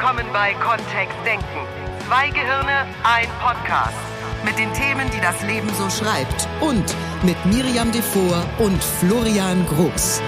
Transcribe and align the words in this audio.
Willkommen 0.00 0.26
bei 0.32 0.54
Kontext 0.54 1.18
Denken. 1.26 1.66
Zwei 2.06 2.30
Gehirne, 2.30 2.86
ein 3.02 3.26
Podcast. 3.40 3.98
Mit 4.44 4.56
den 4.56 4.72
Themen, 4.72 5.10
die 5.10 5.20
das 5.20 5.42
Leben 5.42 5.68
so 5.70 5.90
schreibt. 5.90 6.48
Und 6.60 6.94
mit 7.24 7.36
Miriam 7.46 7.90
Devor 7.90 8.44
und 8.60 8.80
Florian 8.80 9.66
Groß. 9.66 10.22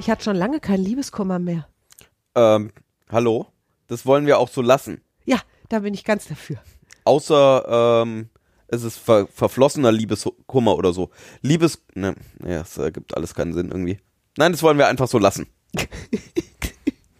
Ich 0.00 0.10
hatte 0.10 0.24
schon 0.24 0.34
lange 0.34 0.58
kein 0.58 0.80
Liebeskummer 0.80 1.38
mehr. 1.38 1.68
Ähm, 2.34 2.72
hallo? 3.08 3.46
Das 3.86 4.04
wollen 4.04 4.26
wir 4.26 4.40
auch 4.40 4.48
so 4.48 4.60
lassen. 4.60 5.00
Ja, 5.24 5.38
da 5.68 5.78
bin 5.78 5.94
ich 5.94 6.02
ganz 6.02 6.26
dafür. 6.26 6.56
Außer, 7.04 8.02
ähm, 8.02 8.30
es 8.66 8.82
ist 8.82 8.98
ver 8.98 9.28
verflossener 9.28 9.92
Liebeskummer 9.92 10.74
oder 10.74 10.92
so. 10.92 11.10
Liebes, 11.40 11.84
ne, 11.94 12.16
ja, 12.44 12.58
das 12.58 12.76
ergibt 12.78 13.16
alles 13.16 13.32
keinen 13.32 13.52
Sinn 13.52 13.70
irgendwie. 13.70 14.00
Nein, 14.36 14.50
das 14.50 14.64
wollen 14.64 14.78
wir 14.78 14.88
einfach 14.88 15.06
so 15.06 15.20
lassen. 15.20 15.46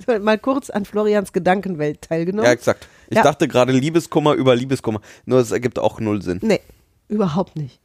Mal 0.20 0.38
kurz 0.38 0.70
an 0.70 0.84
Florians 0.84 1.32
Gedankenwelt 1.32 2.02
teilgenommen. 2.02 2.46
Ja, 2.46 2.52
exakt. 2.52 2.88
Ich 3.08 3.16
Ja. 3.16 3.22
dachte 3.22 3.48
gerade 3.48 3.72
Liebeskummer 3.72 4.34
über 4.34 4.54
Liebeskummer. 4.56 5.00
Nur 5.26 5.38
es 5.40 5.50
ergibt 5.50 5.78
auch 5.78 6.00
null 6.00 6.22
Sinn. 6.22 6.40
Nee, 6.42 6.60
überhaupt 7.08 7.56
nicht. 7.56 7.80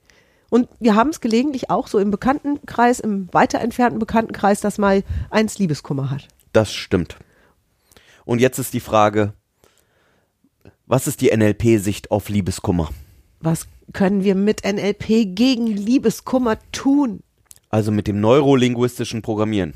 Und 0.49 0.67
wir 0.79 0.95
haben 0.95 1.09
es 1.09 1.21
gelegentlich 1.21 1.69
auch 1.69 1.87
so 1.87 1.99
im 1.99 2.09
Bekanntenkreis, 2.11 2.99
im 2.99 3.31
weiter 3.33 3.59
entfernten 3.59 3.99
Bekanntenkreis, 3.99 4.61
dass 4.61 4.77
mal 4.77 5.03
eins 5.29 5.59
Liebeskummer 5.59 6.09
hat. 6.09 6.27
Das 6.53 6.73
stimmt. 6.73 7.17
Und 8.25 8.39
jetzt 8.41 8.57
ist 8.57 8.73
die 8.73 8.79
Frage, 8.79 9.33
was 10.87 11.07
ist 11.07 11.21
die 11.21 11.29
NLP-Sicht 11.35 12.09
auf 12.09 12.29
Liebeskummer? 12.29 12.89
Was 13.39 13.67
können 13.93 14.23
wir 14.23 14.35
mit 14.35 14.63
NLP 14.65 15.35
gegen 15.35 15.67
Liebeskummer 15.67 16.57
tun? 16.71 17.21
Also 17.69 17.91
mit 17.91 18.07
dem 18.07 18.19
neurolinguistischen 18.19 19.21
Programmieren. 19.21 19.73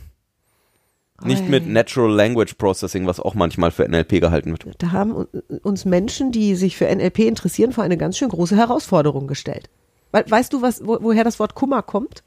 Nicht 1.22 1.48
mit 1.48 1.68
Natural 1.68 2.12
Language 2.12 2.56
Processing, 2.56 3.06
was 3.08 3.20
auch 3.20 3.34
manchmal 3.34 3.72
für 3.72 3.88
NLP 3.88 4.20
gehalten 4.20 4.52
wird. 4.52 4.66
Da 4.80 4.92
haben 4.92 5.28
uns 5.62 5.86
Menschen, 5.86 6.32
die 6.32 6.56
sich 6.56 6.76
für 6.76 6.94
NLP 6.94 7.20
interessieren, 7.20 7.72
vor 7.72 7.84
eine 7.84 7.98
ganz 7.98 8.18
schön 8.18 8.30
große 8.30 8.58
Herausforderung 8.58 9.28
gestellt. 9.28 9.70
We 10.12 10.24
weißt 10.28 10.52
du, 10.54 10.62
was, 10.62 10.86
wo, 10.86 10.98
woher 11.02 11.24
das 11.24 11.40
Wort 11.40 11.56
Kummer 11.56 11.82
kommt? 11.82 12.24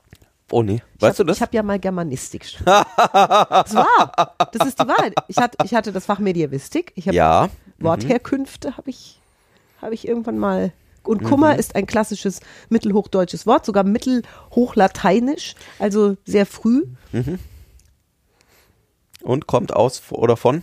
Oh 0.50 0.62
nee, 0.62 0.80
weißt 1.00 1.10
hab, 1.10 1.16
du 1.16 1.24
das? 1.24 1.38
Ich 1.38 1.42
habe 1.42 1.56
ja 1.56 1.62
mal 1.62 1.78
Germanistik 1.78 2.44
studiert. 2.44 2.86
das 2.96 3.74
war. 3.74 4.34
Das 4.52 4.68
ist 4.68 4.80
die 4.80 4.86
Wahrheit. 4.86 5.14
Ich 5.28 5.36
hatte, 5.38 5.58
ich 5.64 5.74
hatte 5.74 5.92
das 5.92 6.06
Fach 6.06 6.20
Medievistik. 6.20 6.92
Ich 6.94 7.08
habe 7.08 7.16
ja. 7.16 7.48
Wortherkünfte 7.78 8.76
habe 8.76 8.90
ich, 8.90 9.20
habe 9.82 9.94
ich 9.94 10.06
irgendwann 10.06 10.38
mal. 10.38 10.72
Und 11.02 11.22
Kummer 11.22 11.56
ist 11.56 11.76
ein 11.76 11.86
klassisches 11.86 12.40
mittelhochdeutsches 12.68 13.46
Wort, 13.46 13.64
sogar 13.64 13.84
mittelhochlateinisch, 13.84 15.54
also 15.78 16.16
sehr 16.24 16.46
früh. 16.46 16.84
Und 19.26 19.48
kommt 19.48 19.74
aus 19.74 20.12
oder 20.12 20.36
von? 20.36 20.62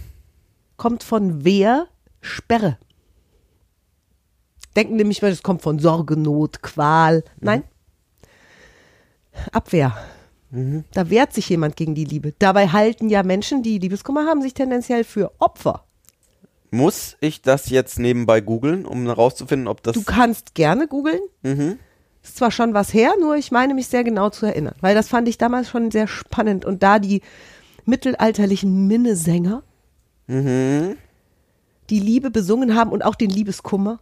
Kommt 0.77 1.03
von 1.03 1.43
Wehr, 1.43 1.87
Sperre. 2.21 2.77
Denken 4.77 4.95
nämlich, 4.95 5.21
es 5.21 5.43
kommt 5.43 5.61
von 5.61 5.79
Sorge, 5.79 6.15
Not, 6.15 6.63
Qual. 6.63 7.25
Nein. 7.41 7.63
Abwehr. 9.51 9.97
Da 10.93 11.09
wehrt 11.09 11.33
sich 11.33 11.49
jemand 11.49 11.75
gegen 11.75 11.93
die 11.93 12.05
Liebe. 12.05 12.33
Dabei 12.39 12.69
halten 12.69 13.09
ja 13.09 13.21
Menschen, 13.21 13.63
die 13.63 13.79
Liebeskummer 13.79 14.25
haben, 14.27 14.41
sich 14.41 14.53
tendenziell 14.53 15.03
für 15.03 15.33
Opfer. 15.39 15.83
Muss 16.71 17.17
ich 17.19 17.41
das 17.41 17.69
jetzt 17.69 17.99
nebenbei 17.99 18.39
googeln, 18.39 18.85
um 18.85 19.05
herauszufinden, 19.07 19.67
ob 19.67 19.83
das. 19.83 19.93
Du 19.93 20.03
kannst 20.03 20.55
gerne 20.55 20.87
googeln. 20.87 21.19
Ist 22.23 22.37
zwar 22.37 22.51
schon 22.51 22.73
was 22.73 22.93
her, 22.93 23.13
nur 23.19 23.35
ich 23.35 23.51
meine 23.51 23.73
mich 23.73 23.87
sehr 23.87 24.05
genau 24.05 24.29
zu 24.29 24.45
erinnern, 24.45 24.75
weil 24.79 24.95
das 24.95 25.09
fand 25.09 25.27
ich 25.27 25.37
damals 25.37 25.67
schon 25.69 25.91
sehr 25.91 26.07
spannend. 26.07 26.63
Und 26.63 26.81
da 26.81 26.99
die 26.99 27.21
mittelalterlichen 27.85 28.87
Minnesänger 28.87 29.63
die 31.89 31.99
Liebe 31.99 32.31
besungen 32.31 32.75
haben 32.75 32.91
und 32.91 33.03
auch 33.03 33.15
den 33.15 33.29
Liebeskummer 33.29 33.99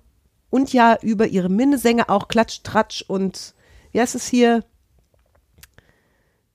und 0.50 0.72
ja 0.72 0.97
über 1.01 1.28
ihre 1.28 1.50
Minnesänger 1.50 2.09
auch 2.09 2.28
Klatsch, 2.28 2.61
Tratsch 2.63 3.03
und 3.07 3.56
wie 3.91 4.00
heißt 4.00 4.16
es 4.16 4.28
hier? 4.28 4.63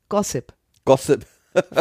Gossip 0.09 0.55
Gossip. 0.85 1.27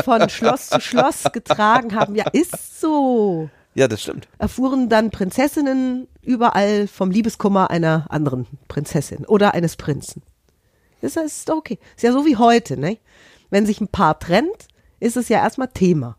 von 0.04 0.30
Schloss 0.30 0.70
zu 0.70 0.82
Schloss 0.82 1.24
getragen 1.32 1.96
haben. 1.96 2.16
Ja, 2.16 2.26
ist 2.32 2.80
so. 2.82 3.50
Ja, 3.76 3.88
das 3.88 4.02
stimmt. 4.02 4.28
erfuhren 4.40 4.90
dann 4.90 5.12
Prinzessinnen 5.12 6.08
überall 6.22 6.88
vom 6.88 7.12
Liebeskummer 7.12 7.70
einer 7.70 8.08
anderen 8.10 8.48
Prinzessin 8.68 9.26
oder 9.26 9.54
eines 9.54 9.76
Prinzen. 9.76 10.24
Das 11.02 11.18
ist 11.18 11.50
okay. 11.50 11.78
Ist 11.96 12.04
ja 12.04 12.14
so 12.14 12.26
wie 12.26 12.38
heute, 12.38 12.78
ne? 12.78 12.98
Wenn 13.50 13.66
sich 13.66 13.82
ein 13.82 13.90
Paar 13.90 14.18
trennt, 14.18 14.70
ist 15.00 15.18
es 15.18 15.30
ja 15.30 15.40
erstmal 15.40 15.70
Thema. 15.70 16.18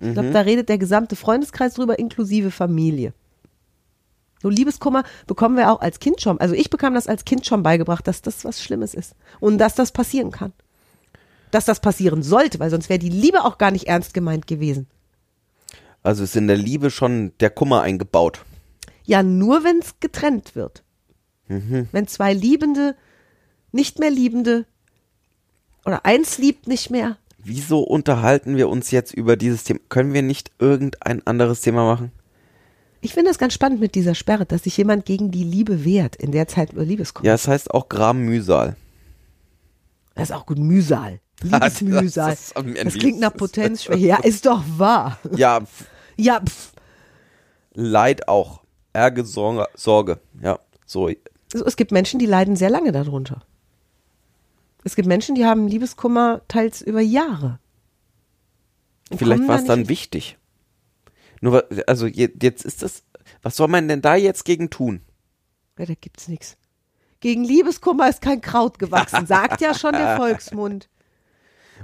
Ich 0.00 0.12
glaube, 0.12 0.30
da 0.30 0.42
redet 0.42 0.68
der 0.68 0.78
gesamte 0.78 1.16
Freundeskreis 1.16 1.74
drüber, 1.74 1.98
inklusive 1.98 2.52
Familie. 2.52 3.12
So 4.40 4.48
Liebeskummer 4.48 5.02
bekommen 5.26 5.56
wir 5.56 5.72
auch 5.72 5.80
als 5.80 5.98
Kind 5.98 6.20
schon. 6.20 6.38
Also 6.38 6.54
ich 6.54 6.70
bekam 6.70 6.94
das 6.94 7.08
als 7.08 7.24
Kind 7.24 7.44
schon 7.44 7.64
beigebracht, 7.64 8.06
dass 8.06 8.22
das 8.22 8.44
was 8.44 8.62
Schlimmes 8.62 8.94
ist 8.94 9.16
und 9.40 9.58
dass 9.58 9.74
das 9.74 9.90
passieren 9.90 10.30
kann. 10.30 10.52
Dass 11.50 11.64
das 11.64 11.80
passieren 11.80 12.22
sollte, 12.22 12.60
weil 12.60 12.70
sonst 12.70 12.88
wäre 12.88 13.00
die 13.00 13.08
Liebe 13.08 13.44
auch 13.44 13.58
gar 13.58 13.72
nicht 13.72 13.88
ernst 13.88 14.14
gemeint 14.14 14.46
gewesen. 14.46 14.86
Also 16.04 16.22
ist 16.22 16.36
in 16.36 16.46
der 16.46 16.56
Liebe 16.56 16.90
schon 16.90 17.32
der 17.40 17.50
Kummer 17.50 17.82
eingebaut. 17.82 18.44
Ja, 19.04 19.24
nur 19.24 19.64
wenn 19.64 19.80
es 19.80 19.98
getrennt 19.98 20.54
wird. 20.54 20.84
Wenn 21.48 22.06
zwei 22.06 22.34
Liebende, 22.34 22.94
nicht 23.72 23.98
mehr 23.98 24.10
Liebende 24.10 24.66
oder 25.84 26.04
eins 26.04 26.38
liebt 26.38 26.68
nicht 26.68 26.90
mehr. 26.90 27.16
Wieso 27.38 27.80
unterhalten 27.80 28.56
wir 28.56 28.68
uns 28.68 28.90
jetzt 28.90 29.12
über 29.14 29.36
dieses 29.36 29.64
Thema? 29.64 29.80
Können 29.88 30.12
wir 30.12 30.22
nicht 30.22 30.50
irgendein 30.58 31.26
anderes 31.26 31.60
Thema 31.60 31.84
machen? 31.84 32.12
Ich 33.00 33.14
finde 33.14 33.30
das 33.30 33.38
ganz 33.38 33.54
spannend 33.54 33.80
mit 33.80 33.94
dieser 33.94 34.14
Sperre, 34.16 34.44
dass 34.44 34.64
sich 34.64 34.76
jemand 34.76 35.06
gegen 35.06 35.30
die 35.30 35.44
Liebe 35.44 35.84
wehrt 35.84 36.16
in 36.16 36.32
der 36.32 36.48
Zeit 36.48 36.72
über 36.72 36.84
Liebeskummer. 36.84 37.26
Ja, 37.28 37.34
es 37.34 37.46
heißt 37.46 37.70
auch 37.72 37.88
Gram 37.88 38.18
Mühsal. 38.20 38.74
Das 40.16 40.30
ist 40.30 40.34
auch 40.34 40.46
gut 40.46 40.58
Mühsal. 40.58 41.20
Liebesmühsal. 41.42 42.30
Das 42.30 42.50
Ende- 42.52 42.74
Das 42.84 42.94
klingt 42.94 43.20
nach 43.20 43.32
Potenzschwäche. 43.32 44.04
Ja, 44.04 44.16
ist 44.16 44.44
doch 44.46 44.64
wahr. 44.76 45.18
Ja, 45.36 45.60
pf, 45.60 45.84
Ja, 46.16 46.40
pff. 46.44 46.72
Leid 47.74 48.26
auch. 48.26 48.62
Ärger, 48.92 49.24
Sorge, 49.24 49.68
Sorge. 49.76 50.18
Ja, 50.42 50.58
so. 50.84 51.06
Also 51.52 51.64
es 51.64 51.76
gibt 51.76 51.92
Menschen, 51.92 52.18
die 52.18 52.26
leiden 52.26 52.56
sehr 52.56 52.70
lange 52.70 52.90
darunter. 52.90 53.42
Es 54.88 54.96
gibt 54.96 55.06
Menschen, 55.06 55.34
die 55.34 55.44
haben 55.44 55.68
Liebeskummer 55.68 56.40
teils 56.48 56.80
über 56.80 57.02
Jahre. 57.02 57.58
Und 59.10 59.18
Vielleicht 59.18 59.42
war 59.42 59.56
da 59.56 59.60
es 59.60 59.64
dann 59.66 59.80
nicht- 59.80 59.90
wichtig. 59.90 60.38
Nur, 61.42 61.66
also 61.86 62.06
je- 62.06 62.30
jetzt 62.42 62.64
ist 62.64 62.80
das, 62.82 63.04
was 63.42 63.54
soll 63.56 63.68
man 63.68 63.86
denn 63.86 64.00
da 64.00 64.16
jetzt 64.16 64.46
gegen 64.46 64.70
tun? 64.70 65.02
Ja, 65.78 65.84
da 65.84 65.92
gibt's 66.00 66.26
nichts. 66.26 66.56
Gegen 67.20 67.44
Liebeskummer 67.44 68.08
ist 68.08 68.22
kein 68.22 68.40
Kraut 68.40 68.78
gewachsen, 68.78 69.26
sagt 69.26 69.60
ja 69.60 69.74
schon 69.74 69.92
der 69.92 70.16
Volksmund. 70.16 70.88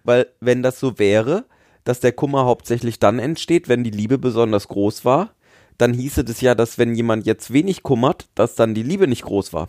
Weil 0.03 0.29
wenn 0.41 0.63
das 0.63 0.81
so 0.81 0.99
wäre, 0.99 1.45
dass 1.85 2.01
der 2.01 2.13
Kummer 2.13 2.47
hauptsächlich 2.47 3.01
dann 3.01 3.19
entsteht, 3.19 3.69
wenn 3.69 3.85
die 3.85 3.91
Liebe 3.91 4.17
besonders 4.17 4.67
groß 4.69 5.05
war, 5.05 5.35
dann 5.77 5.93
hieße 5.93 6.25
das 6.25 6.41
ja, 6.41 6.55
dass 6.55 6.79
wenn 6.79 6.95
jemand 6.95 7.27
jetzt 7.27 7.53
wenig 7.53 7.83
kummert, 7.83 8.29
dass 8.35 8.55
dann 8.55 8.75
die 8.75 8.83
Liebe 8.83 9.07
nicht 9.09 9.25
groß 9.25 9.53
war. 9.53 9.69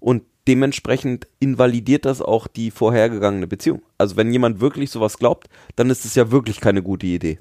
Und 0.00 0.24
dementsprechend 0.48 1.26
invalidiert 1.40 2.04
das 2.04 2.20
auch 2.20 2.46
die 2.46 2.70
vorhergegangene 2.70 3.46
Beziehung. 3.46 3.82
Also 3.98 4.16
wenn 4.16 4.32
jemand 4.32 4.60
wirklich 4.60 4.90
sowas 4.90 5.18
glaubt, 5.18 5.48
dann 5.76 5.90
ist 5.90 6.04
es 6.04 6.14
ja 6.14 6.30
wirklich 6.30 6.60
keine 6.60 6.82
gute 6.82 7.06
Idee. 7.06 7.38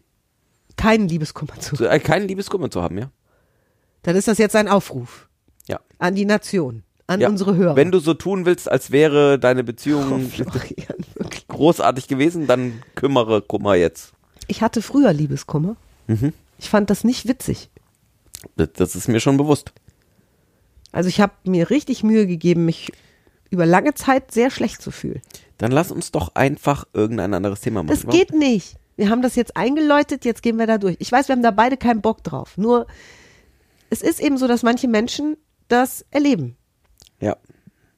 Keinen 0.78 1.08
Liebeskummer 1.08 1.60
zu. 1.60 1.84
Äh, 1.84 2.00
keinen 2.00 2.28
Liebeskummer 2.28 2.70
zu 2.70 2.82
haben, 2.82 2.98
ja? 2.98 3.12
Dann 4.04 4.16
ist 4.16 4.28
das 4.28 4.38
jetzt 4.38 4.56
ein 4.56 4.68
Aufruf 4.68 5.28
Ja. 5.68 5.80
an 6.00 6.16
die 6.16 6.26
Nation, 6.26 6.84
an 7.08 7.22
ja. 7.22 7.30
unsere 7.30 7.56
Hörer. 7.56 7.76
Wenn 7.76 7.92
du 7.92 8.00
so 8.00 8.14
tun 8.14 8.46
willst, 8.46 8.72
als 8.72 8.92
wäre 8.92 9.38
deine 9.38 9.62
oh, 9.62 9.66
Beziehung 9.66 10.30
Florian, 10.30 11.06
wirklich. 11.16 11.48
großartig 11.48 12.08
gewesen, 12.08 12.48
dann 12.48 12.82
kümmere 12.96 13.42
Kummer 13.42 13.76
jetzt. 13.76 14.14
Ich 14.48 14.62
hatte 14.62 14.82
früher 14.82 15.14
Liebeskummer. 15.14 15.76
Mhm. 16.08 16.34
Ich 16.58 16.70
fand 16.70 16.90
das 16.90 17.04
nicht 17.04 17.28
witzig. 17.28 17.70
Das 18.56 18.96
ist 18.96 19.08
mir 19.08 19.20
schon 19.20 19.38
bewusst. 19.38 19.72
Also 20.92 21.10
ich 21.10 21.22
habe 21.22 21.34
mir 21.44 21.70
richtig 21.70 22.04
Mühe 22.04 22.28
gegeben, 22.28 22.66
mich 22.66 22.92
über 23.50 23.66
lange 23.66 23.94
Zeit 23.94 24.32
sehr 24.32 24.50
schlecht 24.50 24.82
zu 24.82 24.92
fühlen. 24.92 25.22
Dann 25.58 25.72
lass 25.72 25.92
uns 25.92 26.12
doch 26.12 26.36
einfach 26.36 26.86
irgendein 26.94 27.34
anderes 27.34 27.62
Thema 27.62 27.84
machen. 27.84 28.00
Das 28.02 28.12
geht 28.12 28.34
nicht. 28.34 28.78
Wir 28.96 29.10
haben 29.10 29.22
das 29.22 29.36
jetzt 29.36 29.58
eingeläutet, 29.58 30.26
jetzt 30.26 30.42
gehen 30.44 30.58
wir 30.58 30.68
da 30.68 30.78
durch. 30.78 30.96
Ich 31.00 31.12
weiß, 31.12 31.28
wir 31.28 31.34
haben 31.34 31.44
da 31.44 31.52
beide 31.52 31.78
keinen 31.78 32.02
Bock 32.02 32.24
drauf. 32.24 32.58
Nur 32.58 32.88
es 33.90 34.02
ist 34.02 34.20
eben 34.20 34.38
so, 34.38 34.48
dass 34.48 34.64
manche 34.64 34.88
Menschen 34.88 35.38
das 35.68 36.06
erleben. 36.12 36.58
Ja. 37.20 37.38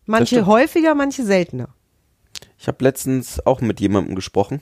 Manche 0.05 0.45
häufiger, 0.45 0.95
manche 0.95 1.23
seltener. 1.23 1.69
Ich 2.57 2.67
habe 2.67 2.83
letztens 2.83 3.45
auch 3.45 3.61
mit 3.61 3.79
jemandem 3.79 4.15
gesprochen, 4.15 4.61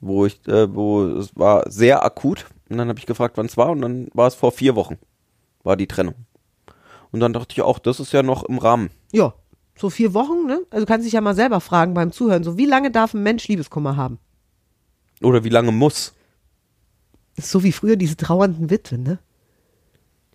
wo 0.00 0.26
ich, 0.26 0.46
äh, 0.46 0.72
wo 0.74 1.04
es 1.04 1.34
war 1.34 1.70
sehr 1.70 2.04
akut. 2.04 2.46
Und 2.68 2.78
dann 2.78 2.88
habe 2.88 2.98
ich 2.98 3.06
gefragt, 3.06 3.36
wann 3.36 3.46
es 3.46 3.56
war. 3.56 3.70
Und 3.70 3.80
dann 3.80 4.08
war 4.12 4.26
es 4.26 4.34
vor 4.34 4.52
vier 4.52 4.76
Wochen, 4.76 4.98
war 5.62 5.76
die 5.76 5.86
Trennung. 5.86 6.14
Und 7.12 7.20
dann 7.20 7.32
dachte 7.32 7.52
ich 7.52 7.62
auch, 7.62 7.78
das 7.78 8.00
ist 8.00 8.12
ja 8.12 8.22
noch 8.22 8.44
im 8.44 8.58
Rahmen. 8.58 8.90
Ja, 9.12 9.34
so 9.78 9.90
vier 9.90 10.14
Wochen, 10.14 10.46
ne? 10.46 10.60
Also 10.70 10.84
du 10.84 10.90
kannst 10.90 11.06
dich 11.06 11.12
ja 11.14 11.20
mal 11.20 11.34
selber 11.34 11.60
fragen 11.60 11.94
beim 11.94 12.12
Zuhören, 12.12 12.44
so 12.44 12.56
wie 12.58 12.66
lange 12.66 12.90
darf 12.90 13.14
ein 13.14 13.22
Mensch 13.22 13.46
Liebeskummer 13.48 13.96
haben? 13.96 14.18
Oder 15.22 15.44
wie 15.44 15.48
lange 15.50 15.72
muss? 15.72 16.14
Das 17.36 17.46
ist 17.46 17.50
so 17.52 17.62
wie 17.62 17.72
früher 17.72 17.96
diese 17.96 18.16
trauernden 18.16 18.70
Witwen, 18.70 19.02
ne? 19.02 19.18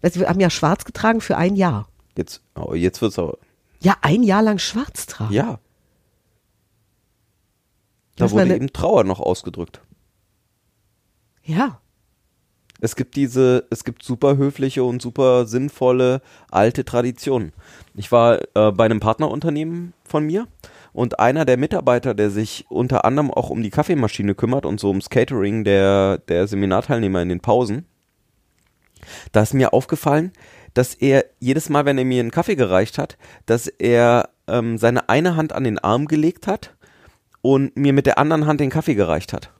Weißt 0.01 0.15
du, 0.15 0.21
wir 0.21 0.29
haben 0.29 0.39
ja 0.39 0.49
schwarz 0.49 0.85
getragen 0.85 1.21
für 1.21 1.37
ein 1.37 1.55
Jahr. 1.55 1.87
Jetzt, 2.17 2.41
oh, 2.55 2.73
jetzt 2.73 3.01
wird's 3.01 3.19
aber. 3.19 3.37
Ja, 3.81 3.95
ein 4.01 4.23
Jahr 4.23 4.41
lang 4.41 4.57
schwarz 4.59 5.05
tragen. 5.05 5.33
Ja. 5.33 5.59
Da 8.15 8.29
wurde 8.31 8.47
ne- 8.47 8.55
eben 8.55 8.73
Trauer 8.73 9.03
noch 9.03 9.19
ausgedrückt. 9.19 9.81
Ja. 11.43 11.79
Es 12.81 12.95
gibt 12.95 13.15
diese, 13.15 13.67
es 13.69 13.83
gibt 13.83 14.03
super 14.03 14.37
höfliche 14.37 14.83
und 14.83 15.01
super 15.01 15.45
sinnvolle 15.45 16.21
alte 16.49 16.83
Traditionen. 16.83 17.53
Ich 17.95 18.11
war 18.11 18.39
äh, 18.55 18.71
bei 18.71 18.85
einem 18.85 18.99
Partnerunternehmen 18.99 19.93
von 20.03 20.25
mir 20.25 20.47
und 20.91 21.19
einer 21.19 21.45
der 21.45 21.57
Mitarbeiter, 21.57 22.13
der 22.13 22.31
sich 22.31 22.65
unter 22.69 23.05
anderem 23.05 23.31
auch 23.31 23.49
um 23.51 23.61
die 23.61 23.69
Kaffeemaschine 23.69 24.35
kümmert 24.35 24.65
und 24.65 24.79
so 24.79 24.89
ums 24.89 25.09
Catering 25.09 25.63
der, 25.63 26.17
der 26.17 26.47
Seminarteilnehmer 26.47 27.21
in 27.21 27.29
den 27.29 27.39
Pausen, 27.39 27.85
da 29.31 29.43
ist 29.43 29.53
mir 29.53 29.73
aufgefallen, 29.73 30.31
dass 30.73 30.95
er 30.95 31.25
jedes 31.39 31.69
Mal, 31.69 31.85
wenn 31.85 31.97
er 31.97 32.05
mir 32.05 32.19
einen 32.19 32.31
Kaffee 32.31 32.55
gereicht 32.55 32.97
hat, 32.97 33.17
dass 33.45 33.67
er 33.67 34.29
ähm, 34.47 34.77
seine 34.77 35.09
eine 35.09 35.35
Hand 35.35 35.53
an 35.53 35.63
den 35.63 35.79
Arm 35.79 36.07
gelegt 36.07 36.47
hat 36.47 36.75
und 37.41 37.75
mir 37.77 37.93
mit 37.93 38.05
der 38.05 38.17
anderen 38.17 38.47
Hand 38.47 38.59
den 38.59 38.69
Kaffee 38.69 38.95
gereicht 38.95 39.33
hat. 39.33 39.51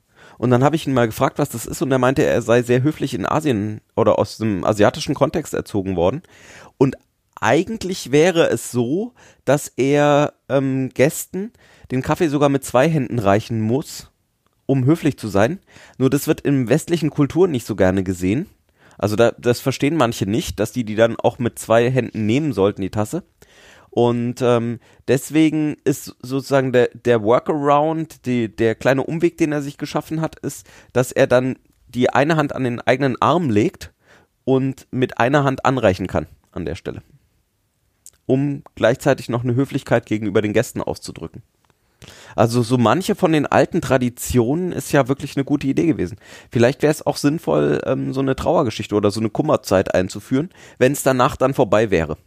Und 0.42 0.50
dann 0.50 0.64
habe 0.64 0.76
ich 0.76 0.88
ihn 0.88 0.94
mal 0.96 1.06
gefragt, 1.06 1.38
was 1.38 1.50
das 1.50 1.68
ist, 1.68 1.84
und 1.84 1.92
er 1.92 2.00
meinte, 2.00 2.24
er 2.24 2.42
sei 2.42 2.64
sehr 2.64 2.82
höflich 2.82 3.14
in 3.14 3.28
Asien 3.28 3.80
oder 3.96 4.18
aus 4.18 4.38
dem 4.38 4.66
asiatischen 4.66 5.14
Kontext 5.14 5.54
erzogen 5.54 5.96
worden. 5.96 6.24
Und 6.80 6.96
eigentlich 7.40 8.12
wäre 8.12 8.50
es 8.50 8.72
so, 8.72 9.14
dass 9.46 9.68
er 9.68 10.34
ähm, 10.50 10.90
Gästen 10.96 11.52
den 11.92 12.02
Kaffee 12.02 12.28
sogar 12.28 12.50
mit 12.50 12.66
zwei 12.66 12.90
Händen 12.90 13.20
reichen 13.20 13.62
muss, 13.62 14.10
um 14.66 14.84
höflich 14.86 15.20
zu 15.20 15.28
sein. 15.28 15.60
Nur 16.00 16.10
das 16.10 16.26
wird 16.26 16.42
in 16.42 16.70
westlichen 16.70 17.12
Kulturen 17.12 17.52
nicht 17.52 17.68
so 17.68 17.76
gerne 17.76 18.02
gesehen. 18.02 18.48
Also 18.98 19.16
da, 19.16 19.34
das 19.38 19.60
verstehen 19.60 19.96
manche 19.96 20.26
nicht, 20.26 20.60
dass 20.60 20.72
die 20.72 20.86
die 20.86 20.96
dann 20.96 21.18
auch 21.20 21.38
mit 21.38 21.60
zwei 21.60 21.92
Händen 21.92 22.26
nehmen 22.26 22.52
sollten, 22.52 22.82
die 22.82 22.90
Tasse. 22.90 23.22
Und 23.92 24.42
ähm, 24.42 24.80
deswegen 25.10 25.76
ist 25.84 26.16
sozusagen 26.22 26.72
der, 26.72 26.90
der 26.94 27.22
Workaround, 27.24 28.26
die, 28.26 28.54
der 28.54 28.74
kleine 28.74 29.04
Umweg, 29.04 29.38
den 29.38 29.52
er 29.52 29.62
sich 29.62 29.78
geschaffen 29.78 30.22
hat, 30.22 30.40
ist, 30.40 30.66
dass 30.94 31.12
er 31.12 31.28
dann 31.28 31.58
die 31.90 32.10
eine 32.10 32.38
Hand 32.38 32.56
an 32.56 32.64
den 32.64 32.80
eigenen 32.80 33.22
Arm 33.22 33.50
legt 33.50 33.92
und 34.46 34.88
mit 34.92 35.20
einer 35.20 35.44
Hand 35.44 35.66
anreichen 35.66 36.08
kann 36.08 36.28
an 36.54 36.66
der 36.66 36.76
Stelle. 36.76 37.04
Um 38.26 38.64
gleichzeitig 38.76 39.28
noch 39.28 39.44
eine 39.44 39.56
Höflichkeit 39.56 40.06
gegenüber 40.06 40.42
den 40.42 40.54
Gästen 40.54 40.82
auszudrücken. 40.82 41.44
Also 42.36 42.64
so 42.64 42.78
manche 42.78 43.14
von 43.14 43.34
den 43.34 43.46
alten 43.46 43.82
Traditionen 43.82 44.72
ist 44.72 44.94
ja 44.94 45.10
wirklich 45.10 45.36
eine 45.36 45.44
gute 45.44 45.68
Idee 45.68 45.86
gewesen. 45.86 46.18
Vielleicht 46.50 46.82
wäre 46.82 46.92
es 46.92 47.06
auch 47.06 47.18
sinnvoll, 47.18 47.82
ähm, 47.86 48.14
so 48.14 48.22
eine 48.22 48.38
Trauergeschichte 48.38 48.96
oder 48.96 49.12
so 49.12 49.20
eine 49.20 49.30
Kummerzeit 49.30 49.94
einzuführen, 49.94 50.50
wenn 50.78 50.94
es 50.94 51.04
danach 51.04 51.36
dann 51.36 51.54
vorbei 51.54 51.92
wäre. 51.92 52.18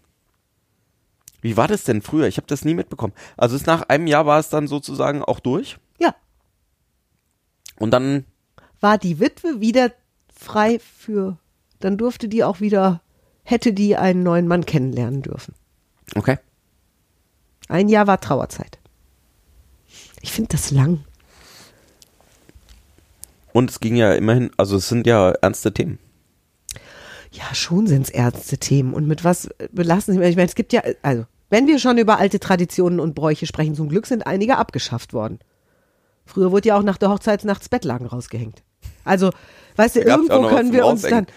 Wie 1.45 1.59
war 1.59 1.69
das 1.69 1.85
denn 1.85 2.01
früher? 2.01 2.27
Ich 2.27 2.39
habe 2.39 2.47
das 2.47 2.65
nie 2.65 2.73
mitbekommen. 2.73 3.13
Also 3.37 3.55
es 3.55 3.67
nach 3.67 3.83
einem 3.83 4.07
Jahr 4.07 4.25
war 4.25 4.39
es 4.41 4.49
dann 4.49 4.67
sozusagen 4.67 5.23
auch 5.23 5.41
durch 5.41 5.77
Ja. 5.99 6.15
und 7.79 7.91
dann 7.91 8.25
War 8.81 8.97
die 8.97 9.21
Witwe 9.21 9.61
wieder 9.61 9.93
frei 10.35 10.79
für, 10.79 11.37
dann 11.81 11.99
durfte 11.99 12.29
die 12.29 12.45
auch 12.45 12.61
wieder, 12.61 13.03
hätte 13.43 13.75
die 13.75 13.95
einen 13.95 14.23
neuen 14.23 14.49
Mann 14.49 14.65
kennenlernen 14.65 15.21
dürfen. 15.21 15.55
okay. 16.15 16.39
Ein 17.69 17.91
Jahr 17.91 18.07
war 18.07 18.23
Trauerzeit. 18.23 18.79
Ich 20.23 20.33
finde 20.33 20.49
das 20.53 20.71
lang. 20.71 21.05
Und 23.53 23.69
es 23.71 23.81
ging 23.81 23.97
ja 23.97 24.15
immerhin, 24.15 24.51
also 24.57 24.77
es 24.77 24.89
sind 24.89 25.07
ja 25.07 25.31
ernste 25.43 25.75
Themen. 25.75 25.99
Ja, 27.33 27.55
schon 27.55 27.87
sind 27.87 28.03
es 28.03 28.11
ernste 28.11 28.57
Themen. 28.57 28.95
Und 28.95 29.07
mit 29.07 29.25
was 29.25 29.51
belassen 29.73 30.15
Sie 30.15 30.19
mich? 30.21 30.31
Ich 30.31 30.37
meine, 30.37 30.49
es 30.49 30.55
gibt 30.55 30.73
ja, 30.73 30.83
also, 31.03 31.27
wenn 31.51 31.67
wir 31.67 31.79
schon 31.79 31.99
über 31.99 32.19
alte 32.19 32.41
Traditionen 32.41 33.01
und 33.01 33.15
Bräuche 33.15 33.47
sprechen, 33.47 33.75
zum 33.75 33.89
Glück 33.89 34.07
sind 34.07 34.27
einige 34.27 34.57
abgeschafft 34.57 35.13
worden. 35.13 35.39
Früher 36.25 36.51
wurde 36.51 36.69
ja 36.69 36.79
auch 36.79 36.83
nach 36.83 36.97
der 36.97 37.11
Hochzeitsnacht 37.11 37.61
das 37.61 37.69
Bettlaken 37.69 38.07
rausgehängt. 38.07 38.63
Also, 39.05 39.31
weißt 39.77 39.97
du, 39.97 40.01
irgendwo 40.01 40.49
können 40.49 40.73
wir 40.73 40.87
uns 40.87 41.03
dann. 41.03 41.27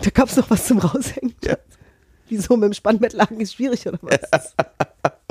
Da 0.00 0.10
gab 0.10 0.28
es 0.28 0.36
noch 0.36 0.48
was 0.48 0.68
zum 0.68 0.78
Raushängen. 0.78 1.34
Ja. 1.42 1.56
Wieso 2.28 2.56
mit 2.56 2.66
dem 2.66 2.72
Spannbettlaken 2.72 3.40
ist 3.40 3.54
schwierig 3.54 3.84
oder 3.88 3.98
was? 4.00 4.54
Ja, 4.56 5.12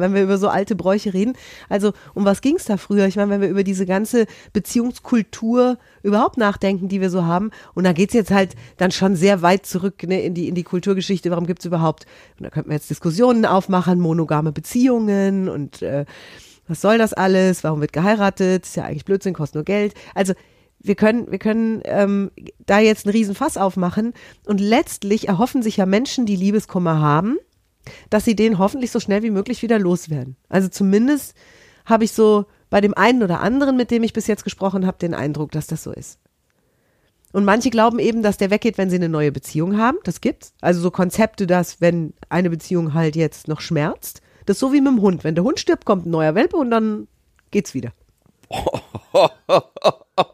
wenn 0.00 0.14
wir 0.14 0.22
über 0.22 0.38
so 0.38 0.48
alte 0.48 0.74
Bräuche 0.76 1.14
reden. 1.14 1.34
Also, 1.68 1.92
um 2.14 2.24
was 2.24 2.40
ging 2.40 2.56
es 2.56 2.64
da 2.64 2.76
früher? 2.76 3.06
Ich 3.06 3.16
meine, 3.16 3.30
wenn 3.30 3.40
wir 3.40 3.48
über 3.48 3.64
diese 3.64 3.86
ganze 3.86 4.26
Beziehungskultur 4.52 5.78
überhaupt 6.02 6.36
nachdenken, 6.38 6.88
die 6.88 7.00
wir 7.00 7.10
so 7.10 7.24
haben, 7.24 7.50
und 7.74 7.84
da 7.84 7.92
geht's 7.92 8.14
jetzt 8.14 8.30
halt 8.30 8.54
dann 8.76 8.90
schon 8.90 9.16
sehr 9.16 9.42
weit 9.42 9.66
zurück 9.66 10.02
ne, 10.04 10.22
in, 10.22 10.34
die, 10.34 10.48
in 10.48 10.54
die 10.54 10.62
Kulturgeschichte. 10.62 11.30
Warum 11.30 11.46
gibt's 11.46 11.64
überhaupt, 11.64 12.06
und 12.38 12.44
da 12.44 12.50
könnten 12.50 12.70
wir 12.70 12.76
jetzt 12.76 12.90
Diskussionen 12.90 13.46
aufmachen, 13.46 14.00
monogame 14.00 14.52
Beziehungen 14.52 15.48
und 15.48 15.82
äh, 15.82 16.04
was 16.68 16.80
soll 16.80 16.98
das 16.98 17.12
alles? 17.12 17.64
Warum 17.64 17.80
wird 17.80 17.92
geheiratet? 17.92 18.64
Ist 18.64 18.76
ja 18.76 18.84
eigentlich 18.84 19.04
Blödsinn, 19.04 19.34
kostet 19.34 19.56
nur 19.56 19.64
Geld. 19.64 19.94
Also, 20.14 20.34
wir 20.82 20.94
können, 20.94 21.30
wir 21.30 21.38
können 21.38 21.82
ähm, 21.84 22.30
da 22.64 22.78
jetzt 22.78 23.04
einen 23.04 23.12
Riesenfass 23.12 23.56
aufmachen 23.56 24.14
und 24.46 24.60
letztlich 24.60 25.28
erhoffen 25.28 25.62
sich 25.62 25.76
ja 25.76 25.86
Menschen, 25.86 26.26
die 26.26 26.36
Liebeskummer 26.36 27.00
haben, 27.00 27.38
dass 28.10 28.24
sie 28.24 28.36
den 28.36 28.58
hoffentlich 28.58 28.90
so 28.90 29.00
schnell 29.00 29.22
wie 29.22 29.30
möglich 29.30 29.62
wieder 29.62 29.78
loswerden. 29.78 30.36
Also 30.48 30.68
zumindest 30.68 31.34
habe 31.84 32.04
ich 32.04 32.12
so 32.12 32.46
bei 32.68 32.80
dem 32.80 32.94
einen 32.94 33.22
oder 33.22 33.40
anderen, 33.40 33.76
mit 33.76 33.90
dem 33.90 34.02
ich 34.02 34.12
bis 34.12 34.26
jetzt 34.26 34.44
gesprochen 34.44 34.86
habe, 34.86 34.98
den 34.98 35.14
Eindruck, 35.14 35.50
dass 35.52 35.66
das 35.66 35.82
so 35.82 35.92
ist. 35.92 36.18
Und 37.32 37.44
manche 37.44 37.70
glauben 37.70 37.98
eben, 37.98 38.22
dass 38.22 38.38
der 38.38 38.50
weggeht, 38.50 38.76
wenn 38.76 38.90
sie 38.90 38.96
eine 38.96 39.08
neue 39.08 39.32
Beziehung 39.32 39.78
haben. 39.78 39.98
Das 40.04 40.20
gibt's. 40.20 40.52
Also 40.60 40.80
so 40.80 40.90
Konzepte, 40.90 41.46
dass 41.46 41.80
wenn 41.80 42.12
eine 42.28 42.50
Beziehung 42.50 42.94
halt 42.94 43.14
jetzt 43.16 43.46
noch 43.46 43.60
schmerzt, 43.60 44.20
das 44.46 44.56
ist 44.56 44.60
so 44.60 44.72
wie 44.72 44.80
mit 44.80 44.92
dem 44.92 45.00
Hund. 45.00 45.22
Wenn 45.22 45.34
der 45.34 45.44
Hund 45.44 45.60
stirbt, 45.60 45.84
kommt 45.84 46.06
ein 46.06 46.10
neuer 46.10 46.34
Welpe 46.34 46.56
und 46.56 46.70
dann 46.70 47.06
geht's 47.50 47.74
wieder. 47.74 47.92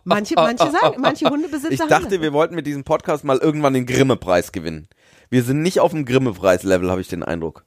Manche, 0.05 0.35
manche 0.35 0.71
sagen, 0.71 1.01
manche 1.01 1.29
Hundebesitzer 1.29 1.71
Ich 1.71 1.81
dachte, 1.81 2.21
wir 2.21 2.33
wollten 2.33 2.55
mit 2.55 2.67
diesem 2.67 2.83
Podcast 2.83 3.25
mal 3.25 3.39
irgendwann 3.39 3.75
den 3.75 3.87
Grimme-Preis 3.87 4.53
gewinnen. 4.53 4.89
Wir 5.31 5.43
sind 5.43 5.63
nicht 5.63 5.81
auf 5.81 5.91
dem 5.93 6.05
Grimme-Preis-Level, 6.05 6.91
habe 6.91 7.01
ich 7.01 7.09
den 7.09 7.23
Eindruck. 7.23 7.65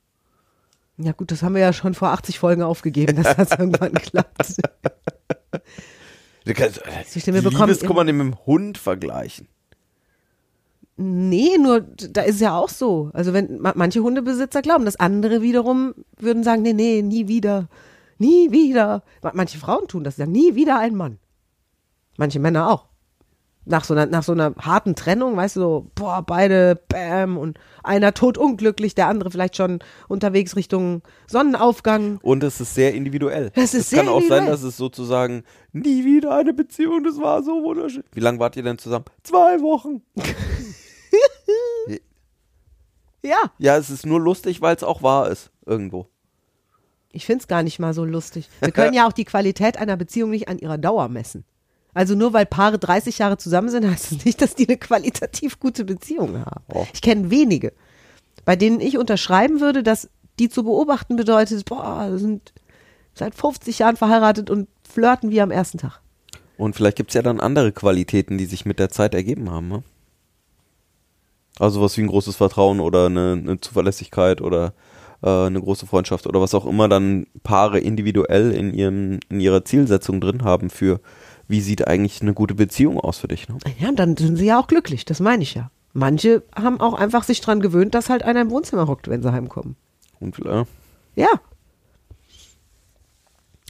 Ja 0.97 1.11
gut, 1.13 1.31
das 1.31 1.44
haben 1.44 1.56
wir 1.56 1.61
ja 1.61 1.71
schon 1.73 1.94
vor 1.94 2.09
80 2.09 2.39
Folgen 2.39 2.61
aufgegeben, 2.61 3.21
dass 3.21 3.35
das 3.35 3.51
irgendwann 3.59 3.94
klappt. 3.94 4.56
Du 6.45 6.54
kannst 6.54 6.81
bekommen 6.83 7.69
Liebeskummer 7.69 8.04
nicht 8.04 8.16
mit 8.16 8.25
dem 8.28 8.45
Hund 8.45 8.78
vergleichen. 8.78 9.47
Nee, 10.97 11.57
nur 11.57 11.80
da 11.81 12.21
ist 12.23 12.35
es 12.35 12.42
ja 12.42 12.57
auch 12.57 12.68
so. 12.69 13.09
Also 13.13 13.31
wenn 13.31 13.61
ma- 13.61 13.73
manche 13.75 14.01
Hundebesitzer 14.01 14.61
glauben, 14.61 14.83
das 14.83 14.97
andere 14.97 15.42
wiederum 15.42 15.94
würden 16.18 16.44
sagen, 16.44 16.61
nee, 16.61 16.73
nee, 16.73 17.01
nie 17.01 17.30
wieder. 17.30 17.69
Nie 18.18 18.51
wieder. 18.51 19.04
Ma- 19.21 19.31
Manche 19.33 19.57
Frauen 19.59 19.87
tun 19.87 20.04
das, 20.04 20.18
sagen, 20.18 20.33
nie 20.33 20.56
wieder 20.56 20.78
ein 20.78 20.95
Mann. 20.95 21.18
Manche 22.18 22.39
Männer 22.39 22.69
auch. 22.69 22.87
Nach 23.69 23.83
so 23.83 23.94
einer, 23.94 24.07
nach 24.07 24.23
so 24.23 24.31
einer 24.31 24.54
harten 24.59 24.95
Trennung, 24.95 25.38
weißt 25.38 25.56
du, 25.56 25.59
so, 25.59 25.88
boah, 25.95 26.23
beide, 26.23 26.81
bam, 26.90 27.38
und 27.38 27.59
einer 27.83 28.14
totunglücklich, 28.14 28.95
der 28.95 29.07
andere 29.07 29.30
vielleicht 29.31 29.56
schon 29.56 29.80
unterwegs 30.07 30.56
Richtung 30.56 31.04
Sonnenaufgang. 31.28 32.19
Und 32.23 32.44
es 32.44 32.59
ist 32.59 32.73
sehr 32.73 32.94
individuell. 32.94 33.52
Das 33.56 33.73
ist 33.73 33.81
es 33.81 33.90
sehr 33.92 33.99
kann 33.99 34.09
auch 34.09 34.23
sein, 34.28 34.47
dass 34.47 34.64
es 34.64 34.76
sozusagen 34.76 35.44
nie 35.71 36.04
wieder 36.04 36.35
eine 36.35 36.54
Beziehung, 36.54 37.04
das 37.04 37.21
war 37.21 37.44
so 37.44 37.64
wunderschön. 37.64 38.04
Wie 38.11 38.19
lange 38.19 38.40
wart 38.40 38.56
ihr 38.57 38.64
denn 38.64 38.78
zusammen? 38.78 39.06
Zwei 39.23 39.61
Wochen. 39.61 40.02
Ja, 43.21 43.52
Ja, 43.57 43.78
es 43.78 43.90
ist 43.90 44.06
nur 44.06 44.19
lustig, 44.19 44.61
weil 44.61 44.76
es 44.76 44.83
auch 44.83 45.04
wahr 45.04 45.30
ist. 45.30 45.52
Irgendwo. 45.66 46.07
ich 47.11 47.26
find's 47.26 47.47
gar 47.47 47.64
nicht 47.64 47.80
mal 47.80 47.94
so 47.94 48.06
lustig. 48.06 48.49
Wir 48.61 48.71
können 48.71 48.94
ja 48.95 49.07
auch 49.07 49.14
die 49.14 49.26
Qualität 49.26 49.78
einer 49.78 49.97
Beziehung 49.97 50.30
nicht 50.30 50.47
an 50.47 50.57
ihrer 50.57 50.78
Dauer 50.78 51.09
messen. 51.09 51.44
Also 51.94 52.16
nur 52.16 52.34
weil 52.34 52.46
Paare 52.46 52.80
30 52.80 53.18
Jahre 53.18 53.38
zusammen 53.38 53.69
sind, 53.69 53.86
heißt 53.90 54.12
es 54.12 54.26
nicht, 54.26 54.42
dass 54.42 54.56
die 54.56 54.68
eine 54.68 54.78
qualitativ 54.78 55.60
gute 55.60 55.86
Beziehung 55.86 56.38
haben. 56.38 56.64
Oh. 56.74 56.86
Ich 56.94 57.02
kenne 57.02 57.31
wenige, 57.31 57.74
bei 58.46 58.56
denen 58.56 58.80
ich 58.80 58.98
unterschreiben 58.98 59.60
würde, 59.60 59.84
dass 59.84 60.10
die 60.40 60.50
zu 60.50 60.64
beobachten 60.64 61.16
bedeutet, 61.16 61.66
boah, 61.66 62.18
sind 62.18 62.54
seit 63.14 63.36
50 63.36 63.80
Jahren 63.80 63.98
verheiratet 63.98 64.50
und 64.50 64.68
flirten 64.88 65.31
wie 65.31 65.42
am 65.42 65.52
ersten 65.52 65.78
Tag. 65.78 66.02
Und 66.58 66.76
vielleicht 66.76 66.98
gibt 66.98 67.12
es 67.12 67.14
ja 67.14 67.22
dann 67.22 67.40
andere 67.40 67.72
Qualitäten, 67.72 68.38
die 68.38 68.46
sich 68.46 68.66
mit 68.66 68.80
der 68.80 68.90
Zeit 68.90 69.14
ergeben 69.14 69.50
haben. 69.50 69.68
Ne? 69.68 69.84
Also 71.58 71.81
was 71.81 71.98
wie 71.98 72.02
ein 72.02 72.08
großes 72.08 72.36
Vertrauen 72.36 72.80
oder 72.80 73.08
eine, 73.08 73.34
eine 73.34 73.62
Zuverlässigkeit 73.62 74.42
oder 74.42 74.74
äh, 75.22 75.30
eine 75.30 75.62
große 75.62 75.86
Freundschaft 75.86 76.28
oder 76.28 76.42
was 76.42 76.54
auch 76.54 76.66
immer 76.66 76.88
dann 76.88 77.28
Paare 77.44 77.80
individuell 77.80 78.52
in, 78.52 78.74
ihrem, 78.74 79.19
in 79.30 79.40
ihrer 79.40 79.66
Zielsetzung 79.66 80.22
drin 80.22 80.44
haben 80.44 80.69
für, 80.69 81.02
wie 81.49 81.61
sieht 81.61 81.87
eigentlich 81.87 82.21
eine 82.21 82.33
gute 82.33 82.53
Beziehung 82.53 82.99
aus 82.99 83.18
für 83.18 83.27
dich. 83.27 83.49
Ne? 83.49 83.57
Ja, 83.79 83.91
dann 83.91 84.15
sind 84.15 84.37
sie 84.37 84.45
ja 84.45 84.59
auch 84.59 84.68
glücklich, 84.68 85.03
das 85.03 85.19
meine 85.19 85.44
ich 85.44 85.56
ja. 85.56 85.71
Manche 85.94 86.44
haben 86.56 86.79
auch 86.79 86.94
einfach 86.94 87.23
sich 87.23 87.41
dran 87.41 87.59
gewöhnt, 87.59 87.95
dass 87.95 88.09
halt 88.09 88.23
einer 88.23 88.41
im 88.41 88.51
Wohnzimmer 88.51 88.87
hockt, 88.87 89.09
wenn 89.09 89.23
sie 89.23 89.31
heimkommen. 89.33 89.75
Und 90.19 90.37
äh, 90.45 90.63
Ja. 91.15 91.29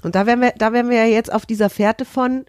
Und 0.04 0.16
da 0.16 0.26
wären 0.26 0.42
wir, 0.42 0.54
da 0.58 0.74
wären 0.74 0.90
wir 0.90 0.98
ja 0.98 1.06
jetzt 1.06 1.32
auf 1.32 1.46
dieser 1.46 1.70
Fährte 1.70 2.04
von, 2.06 2.46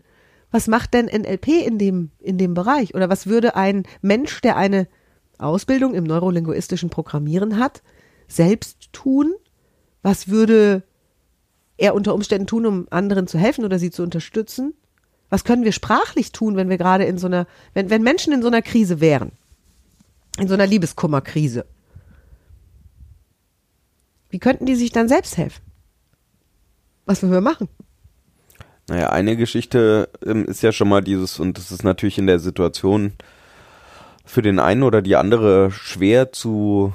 Was 0.50 0.66
macht 0.66 0.94
denn 0.94 1.06
NLP 1.06 1.48
in 1.64 1.78
dem, 1.78 2.10
in 2.18 2.36
dem 2.36 2.54
Bereich? 2.54 2.94
Oder 2.96 3.08
was 3.08 3.28
würde 3.28 3.54
ein 3.54 3.84
Mensch, 4.02 4.40
der 4.40 4.56
eine 4.56 4.88
Ausbildung 5.38 5.94
im 5.94 6.02
neurolinguistischen 6.04 6.90
Programmieren 6.90 7.56
hat, 7.58 7.82
selbst 8.26 8.92
tun? 8.92 9.32
Was 10.02 10.26
würde 10.26 10.82
er 11.76 11.94
unter 11.94 12.14
Umständen 12.14 12.48
tun, 12.48 12.66
um 12.66 12.88
anderen 12.90 13.28
zu 13.28 13.38
helfen 13.38 13.64
oder 13.64 13.78
sie 13.78 13.92
zu 13.92 14.02
unterstützen? 14.02 14.74
Was 15.30 15.44
können 15.44 15.64
wir 15.64 15.72
sprachlich 15.72 16.32
tun, 16.32 16.56
wenn 16.56 16.68
wir 16.68 16.78
gerade 16.78 17.04
in 17.04 17.16
so 17.16 17.28
einer, 17.28 17.46
wenn, 17.72 17.88
wenn 17.88 18.02
Menschen 18.02 18.32
in 18.32 18.42
so 18.42 18.48
einer 18.48 18.62
Krise 18.62 19.00
wären? 19.00 19.32
In 20.38 20.48
so 20.48 20.54
einer 20.54 20.66
Liebeskummerkrise? 20.66 21.64
Wie 24.28 24.38
könnten 24.38 24.66
die 24.66 24.76
sich 24.76 24.92
dann 24.92 25.08
selbst 25.08 25.36
helfen? 25.36 25.62
Was 27.06 27.22
wollen 27.22 27.32
wir 27.32 27.40
machen? 27.40 27.68
Naja, 28.88 29.10
eine 29.10 29.36
Geschichte 29.36 30.08
ähm, 30.24 30.44
ist 30.46 30.62
ja 30.62 30.72
schon 30.72 30.88
mal 30.88 31.00
dieses, 31.00 31.38
und 31.38 31.58
das 31.58 31.70
ist 31.70 31.84
natürlich 31.84 32.18
in 32.18 32.26
der 32.26 32.40
Situation 32.40 33.12
für 34.24 34.42
den 34.42 34.58
einen 34.58 34.82
oder 34.82 35.02
die 35.02 35.16
andere 35.16 35.70
schwer 35.70 36.32
zu, 36.32 36.92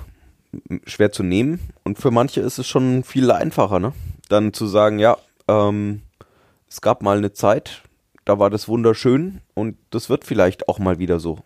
schwer 0.86 1.12
zu 1.12 1.24
nehmen. 1.24 1.60
Und 1.84 2.00
für 2.00 2.12
manche 2.12 2.42
ist 2.42 2.58
es 2.58 2.68
schon 2.68 3.04
viel 3.04 3.32
einfacher, 3.32 3.80
ne? 3.80 3.94
Dann 4.30 4.54
zu 4.54 4.68
sagen, 4.68 5.00
ja, 5.00 5.18
ähm, 5.48 6.02
es 6.70 6.82
gab 6.82 7.02
mal 7.02 7.18
eine 7.18 7.34
Zeit, 7.34 7.84
da 8.26 8.40
war 8.40 8.50
das 8.50 8.68
wunderschön 8.68 9.42
und 9.54 9.78
das 9.92 10.10
wird 10.10 10.26
vielleicht 10.26 10.68
auch 10.68 10.80
mal 10.80 11.00
wieder 11.00 11.20
so. 11.20 11.40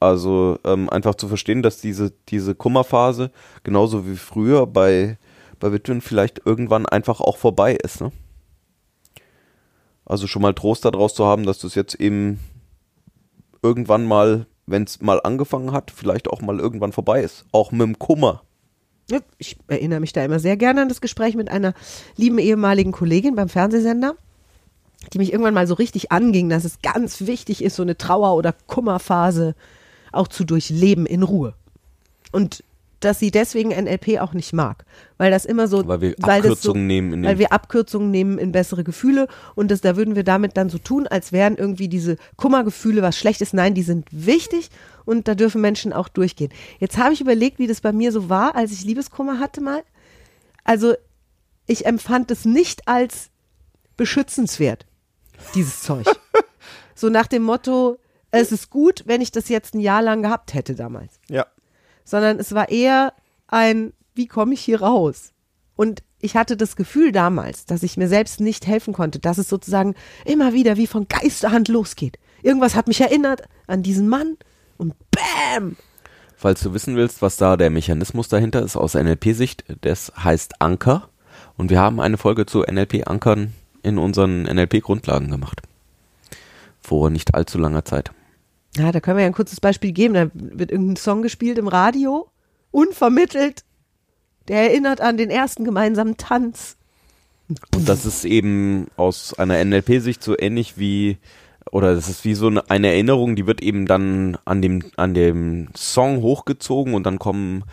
Also 0.00 0.58
ähm, 0.64 0.90
einfach 0.90 1.14
zu 1.14 1.28
verstehen, 1.28 1.62
dass 1.62 1.80
diese, 1.80 2.12
diese 2.28 2.54
Kummerphase 2.54 3.30
genauso 3.62 4.06
wie 4.06 4.16
früher 4.16 4.66
bei, 4.66 5.18
bei 5.60 5.72
Witwen 5.72 6.00
vielleicht 6.00 6.42
irgendwann 6.44 6.86
einfach 6.86 7.20
auch 7.20 7.36
vorbei 7.36 7.74
ist. 7.74 8.00
Ne? 8.00 8.10
Also 10.04 10.26
schon 10.26 10.42
mal 10.42 10.54
Trost 10.54 10.84
daraus 10.84 11.14
zu 11.14 11.24
haben, 11.24 11.46
dass 11.46 11.58
das 11.58 11.74
jetzt 11.74 11.94
eben 11.94 12.40
irgendwann 13.62 14.04
mal, 14.04 14.46
wenn 14.66 14.84
es 14.84 15.00
mal 15.00 15.20
angefangen 15.22 15.72
hat, 15.72 15.90
vielleicht 15.90 16.28
auch 16.28 16.42
mal 16.42 16.58
irgendwann 16.58 16.92
vorbei 16.92 17.22
ist. 17.22 17.46
Auch 17.52 17.72
mit 17.72 17.82
dem 17.82 17.98
Kummer. 17.98 18.42
Ich 19.38 19.56
erinnere 19.68 20.00
mich 20.00 20.12
da 20.12 20.24
immer 20.24 20.38
sehr 20.38 20.56
gerne 20.56 20.82
an 20.82 20.88
das 20.88 21.00
Gespräch 21.00 21.34
mit 21.34 21.50
einer 21.50 21.74
lieben 22.16 22.38
ehemaligen 22.38 22.92
Kollegin 22.92 23.34
beim 23.34 23.48
Fernsehsender, 23.50 24.16
die 25.12 25.18
mich 25.18 25.32
irgendwann 25.32 25.54
mal 25.54 25.66
so 25.66 25.74
richtig 25.74 26.12
anging, 26.12 26.48
dass 26.48 26.64
es 26.64 26.80
ganz 26.82 27.22
wichtig 27.22 27.62
ist, 27.62 27.76
so 27.76 27.82
eine 27.82 27.96
Trauer- 27.96 28.36
oder 28.36 28.54
Kummerphase 28.66 29.54
auch 30.12 30.28
zu 30.28 30.44
durchleben 30.44 31.06
in 31.06 31.22
Ruhe. 31.22 31.54
Und 32.32 32.62
dass 33.04 33.18
sie 33.18 33.30
deswegen 33.30 33.70
NLP 33.70 34.20
auch 34.20 34.32
nicht 34.32 34.52
mag, 34.52 34.84
weil 35.18 35.30
das 35.30 35.44
immer 35.44 35.68
so, 35.68 35.86
Weil 35.86 36.00
wir 36.00 36.14
Abkürzungen 36.22 36.86
nehmen 36.86 37.12
in 37.12 37.22
weil 37.22 37.38
wir 37.38 37.52
Abkürzungen 37.52 38.10
nehmen 38.10 38.38
in 38.38 38.52
bessere 38.52 38.82
Gefühle 38.82 39.28
und 39.54 39.70
das, 39.70 39.82
da 39.82 39.96
würden 39.96 40.16
wir 40.16 40.24
damit 40.24 40.56
dann 40.56 40.70
so 40.70 40.78
tun, 40.78 41.06
als 41.06 41.30
wären 41.30 41.56
irgendwie 41.56 41.88
diese 41.88 42.16
Kummergefühle 42.36 43.02
was 43.02 43.18
Schlechtes. 43.18 43.52
Nein, 43.52 43.74
die 43.74 43.82
sind 43.82 44.08
wichtig 44.10 44.70
und 45.04 45.28
da 45.28 45.34
dürfen 45.34 45.60
Menschen 45.60 45.92
auch 45.92 46.08
durchgehen. 46.08 46.50
Jetzt 46.78 46.96
habe 46.96 47.12
ich 47.12 47.20
überlegt, 47.20 47.58
wie 47.58 47.66
das 47.66 47.80
bei 47.80 47.92
mir 47.92 48.10
so 48.10 48.28
war, 48.28 48.56
als 48.56 48.72
ich 48.72 48.84
Liebeskummer 48.84 49.38
hatte 49.38 49.60
mal. 49.60 49.82
Also 50.64 50.94
ich 51.66 51.86
empfand 51.86 52.30
es 52.30 52.44
nicht 52.44 52.88
als 52.88 53.30
beschützenswert, 53.96 54.86
dieses 55.54 55.82
Zeug. 55.82 56.06
so 56.94 57.08
nach 57.08 57.26
dem 57.26 57.42
Motto, 57.42 57.98
es 58.30 58.52
ist 58.52 58.70
gut, 58.70 59.02
wenn 59.06 59.20
ich 59.20 59.30
das 59.32 59.48
jetzt 59.48 59.74
ein 59.74 59.80
Jahr 59.80 60.02
lang 60.02 60.22
gehabt 60.22 60.54
hätte 60.54 60.74
damals 60.74 61.20
Ja. 61.28 61.46
sondern 62.04 62.38
es 62.38 62.54
war 62.54 62.68
eher 62.68 63.12
ein, 63.48 63.92
wie 64.14 64.26
komme 64.26 64.54
ich 64.54 64.60
hier 64.60 64.80
raus? 64.82 65.32
Und 65.76 66.02
ich 66.20 66.36
hatte 66.36 66.56
das 66.56 66.76
Gefühl 66.76 67.12
damals, 67.12 67.66
dass 67.66 67.82
ich 67.82 67.96
mir 67.96 68.08
selbst 68.08 68.40
nicht 68.40 68.66
helfen 68.66 68.94
konnte, 68.94 69.18
dass 69.18 69.38
es 69.38 69.48
sozusagen 69.48 69.94
immer 70.24 70.52
wieder 70.52 70.76
wie 70.76 70.86
von 70.86 71.06
Geisterhand 71.08 71.68
losgeht. 71.68 72.18
Irgendwas 72.42 72.74
hat 72.74 72.88
mich 72.88 73.00
erinnert 73.00 73.42
an 73.66 73.82
diesen 73.82 74.08
Mann 74.08 74.36
und 74.78 74.94
bam! 75.10 75.76
Falls 76.36 76.60
du 76.62 76.74
wissen 76.74 76.96
willst, 76.96 77.22
was 77.22 77.36
da 77.36 77.56
der 77.56 77.70
Mechanismus 77.70 78.28
dahinter 78.28 78.62
ist 78.62 78.76
aus 78.76 78.94
NLP-Sicht, 78.94 79.64
das 79.82 80.12
heißt 80.16 80.60
Anker. 80.60 81.08
Und 81.56 81.70
wir 81.70 81.80
haben 81.80 82.00
eine 82.00 82.18
Folge 82.18 82.46
zu 82.46 82.62
NLP-Ankern 82.62 83.52
in 83.84 83.98
unseren 83.98 84.42
NLP-Grundlagen 84.42 85.30
gemacht. 85.30 85.62
Vor 86.80 87.10
nicht 87.10 87.34
allzu 87.34 87.58
langer 87.58 87.84
Zeit. 87.84 88.10
Ja, 88.76 88.90
da 88.90 89.00
können 89.00 89.18
wir 89.18 89.22
ja 89.22 89.28
ein 89.28 89.34
kurzes 89.34 89.60
Beispiel 89.60 89.92
geben. 89.92 90.14
Da 90.14 90.30
wird 90.34 90.70
irgendein 90.70 90.96
Song 90.96 91.22
gespielt 91.22 91.58
im 91.58 91.68
Radio, 91.68 92.28
unvermittelt. 92.70 93.64
Der 94.48 94.70
erinnert 94.70 95.00
an 95.00 95.16
den 95.16 95.30
ersten 95.30 95.64
gemeinsamen 95.64 96.16
Tanz. 96.16 96.76
Und 97.48 97.88
das 97.88 98.04
ist 98.04 98.24
eben 98.24 98.88
aus 98.96 99.34
einer 99.34 99.62
NLP-Sicht 99.62 100.22
so 100.22 100.36
ähnlich 100.38 100.76
wie, 100.78 101.18
oder 101.70 101.94
das 101.94 102.08
ist 102.08 102.24
wie 102.24 102.34
so 102.34 102.48
eine, 102.48 102.68
eine 102.70 102.88
Erinnerung, 102.88 103.36
die 103.36 103.46
wird 103.46 103.62
eben 103.62 103.86
dann 103.86 104.38
an 104.44 104.60
dem, 104.60 104.82
an 104.96 105.14
dem 105.14 105.68
Song 105.76 106.22
hochgezogen 106.22 106.94
und 106.94 107.04
dann 107.04 107.18
kommen 107.18 107.64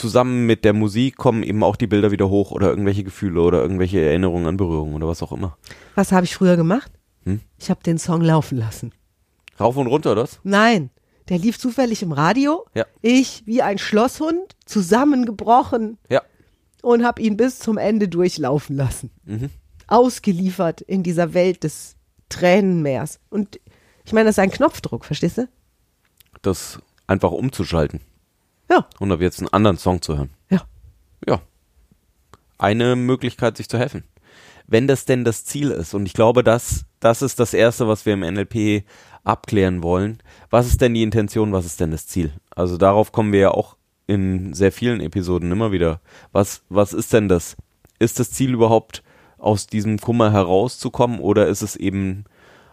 zusammen 0.00 0.46
mit 0.46 0.64
der 0.64 0.72
Musik 0.72 1.16
kommen 1.16 1.42
eben 1.42 1.62
auch 1.62 1.76
die 1.76 1.86
Bilder 1.86 2.10
wieder 2.10 2.28
hoch 2.30 2.50
oder 2.50 2.70
irgendwelche 2.70 3.04
Gefühle 3.04 3.42
oder 3.42 3.60
irgendwelche 3.60 4.00
Erinnerungen 4.00 4.46
an 4.46 4.56
Berührungen 4.56 4.94
oder 4.94 5.06
was 5.06 5.22
auch 5.22 5.30
immer. 5.32 5.56
Was 5.94 6.10
habe 6.10 6.24
ich 6.24 6.34
früher 6.34 6.56
gemacht? 6.56 6.90
Hm? 7.24 7.40
Ich 7.58 7.68
habe 7.70 7.82
den 7.82 7.98
Song 7.98 8.22
laufen 8.22 8.56
lassen. 8.56 8.92
Rauf 9.60 9.76
und 9.76 9.86
runter, 9.86 10.14
das? 10.14 10.40
Nein, 10.42 10.88
der 11.28 11.38
lief 11.38 11.58
zufällig 11.58 12.02
im 12.02 12.12
Radio. 12.12 12.64
Ja. 12.74 12.86
Ich 13.02 13.42
wie 13.46 13.60
ein 13.60 13.76
Schlosshund 13.76 14.56
zusammengebrochen 14.64 15.98
Ja. 16.08 16.22
und 16.82 17.04
habe 17.04 17.20
ihn 17.20 17.36
bis 17.36 17.58
zum 17.58 17.76
Ende 17.76 18.08
durchlaufen 18.08 18.76
lassen. 18.76 19.10
Mhm. 19.26 19.50
Ausgeliefert 19.86 20.80
in 20.80 21.02
dieser 21.02 21.34
Welt 21.34 21.62
des 21.62 21.96
Tränenmeers. 22.30 23.20
Und 23.28 23.60
ich 24.06 24.14
meine, 24.14 24.26
das 24.30 24.34
ist 24.36 24.38
ein 24.38 24.50
Knopfdruck, 24.50 25.04
verstehst 25.04 25.36
du? 25.38 25.48
Das 26.40 26.78
einfach 27.06 27.32
umzuschalten 27.32 28.00
Ja, 28.70 28.86
und 28.98 29.10
ab 29.12 29.20
jetzt 29.20 29.40
einen 29.40 29.48
anderen 29.48 29.78
Song 29.78 30.00
zu 30.00 30.16
hören. 30.16 30.30
ja. 30.50 30.62
Ja. 31.26 31.40
Eine 32.56 32.94
Möglichkeit, 32.94 33.56
sich 33.56 33.68
zu 33.68 33.78
helfen. 33.78 34.04
Wenn 34.66 34.86
das 34.86 35.04
denn 35.04 35.24
das 35.24 35.44
Ziel 35.44 35.70
ist, 35.70 35.94
und 35.94 36.06
ich 36.06 36.12
glaube, 36.12 36.44
das, 36.44 36.84
das 37.00 37.22
ist 37.22 37.40
das 37.40 37.54
Erste, 37.54 37.88
was 37.88 38.06
wir 38.06 38.14
im 38.14 38.20
NLP 38.20 38.84
abklären 39.24 39.82
wollen. 39.82 40.22
Was 40.50 40.66
ist 40.66 40.80
denn 40.80 40.94
die 40.94 41.02
Intention, 41.02 41.52
was 41.52 41.66
ist 41.66 41.80
denn 41.80 41.90
das 41.90 42.06
Ziel? 42.06 42.32
Also 42.50 42.76
darauf 42.76 43.12
kommen 43.12 43.32
wir 43.32 43.40
ja 43.40 43.50
auch 43.50 43.76
in 44.06 44.54
sehr 44.54 44.72
vielen 44.72 45.00
Episoden 45.00 45.52
immer 45.52 45.72
wieder. 45.72 46.00
Was, 46.32 46.62
was 46.68 46.92
ist 46.92 47.12
denn 47.12 47.28
das? 47.28 47.56
Ist 47.98 48.18
das 48.18 48.30
Ziel 48.30 48.52
überhaupt, 48.52 49.02
aus 49.38 49.66
diesem 49.66 49.98
Kummer 49.98 50.32
herauszukommen 50.32 51.18
oder 51.18 51.46
ist 51.46 51.62
es 51.62 51.74
eben 51.74 52.24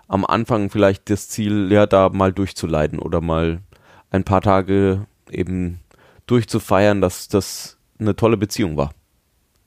am 0.08 0.26
Anfang 0.26 0.70
vielleicht 0.70 1.10
das 1.10 1.30
Ziel, 1.30 1.72
ja, 1.72 1.86
da 1.86 2.10
mal 2.10 2.34
durchzuleiden 2.34 3.00
oder 3.00 3.22
mal 3.22 3.62
ein 4.10 4.24
paar 4.24 4.42
Tage 4.42 5.06
eben 5.30 5.80
durchzufeiern, 6.28 7.02
dass 7.02 7.28
das 7.28 7.78
eine 8.00 8.16
tolle 8.16 8.38
Beziehung 8.38 8.78
war. 8.78 8.92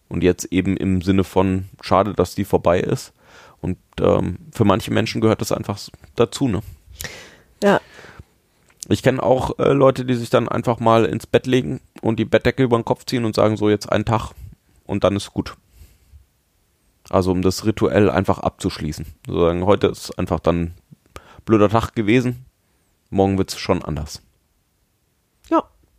Und 0.09 0.23
jetzt 0.23 0.47
eben 0.47 0.77
im 0.77 1.03
Sinne 1.03 1.25
von, 1.25 1.69
schade, 1.83 2.15
dass 2.15 2.35
die 2.35 2.45
vorbei 2.45 2.81
ist. 2.81 3.13
Und 3.61 3.77
ähm, 4.01 4.39
für 4.53 4.65
manche 4.65 4.93
Menschen 4.93 5.21
gehört 5.21 5.41
das 5.41 5.53
einfach 5.53 5.79
dazu, 6.17 6.49
ne? 6.49 6.63
Ja, 7.63 7.81
Ich 8.89 9.03
kenne 9.03 9.23
auch 9.23 9.59
äh, 9.59 9.73
Leute, 9.73 10.05
die 10.05 10.15
sich 10.15 10.31
dann 10.31 10.49
einfach 10.49 10.81
mal 10.81 11.05
ins 11.05 11.27
Bett 11.27 11.47
legen 11.47 11.81
und 12.01 12.19
die 12.19 12.25
Bettdecke 12.25 12.63
über 12.63 12.79
den 12.79 12.85
Kopf 12.85 13.05
ziehen 13.05 13.25
und 13.25 13.37
sagen, 13.37 13.57
so 13.57 13.69
jetzt 13.69 13.91
einen 13.91 14.05
Tag 14.05 14.33
und 14.85 15.05
dann 15.05 15.15
ist 15.15 15.33
gut. 15.33 15.57
Also 17.09 17.31
um 17.31 17.43
das 17.43 17.65
rituell 17.67 18.11
einfach 18.11 18.39
abzuschließen. 18.39 19.07
So 19.27 19.41
sagen, 19.41 19.65
heute 19.65 19.89
ist 19.89 20.19
einfach 20.19 20.41
dann 20.41 20.75
blöder 21.45 21.69
Tag 21.69 21.95
gewesen, 21.95 22.47
morgen 23.11 23.39
wird 23.39 23.51
es 23.53 23.59
schon 23.59 23.83
anders. 23.85 24.23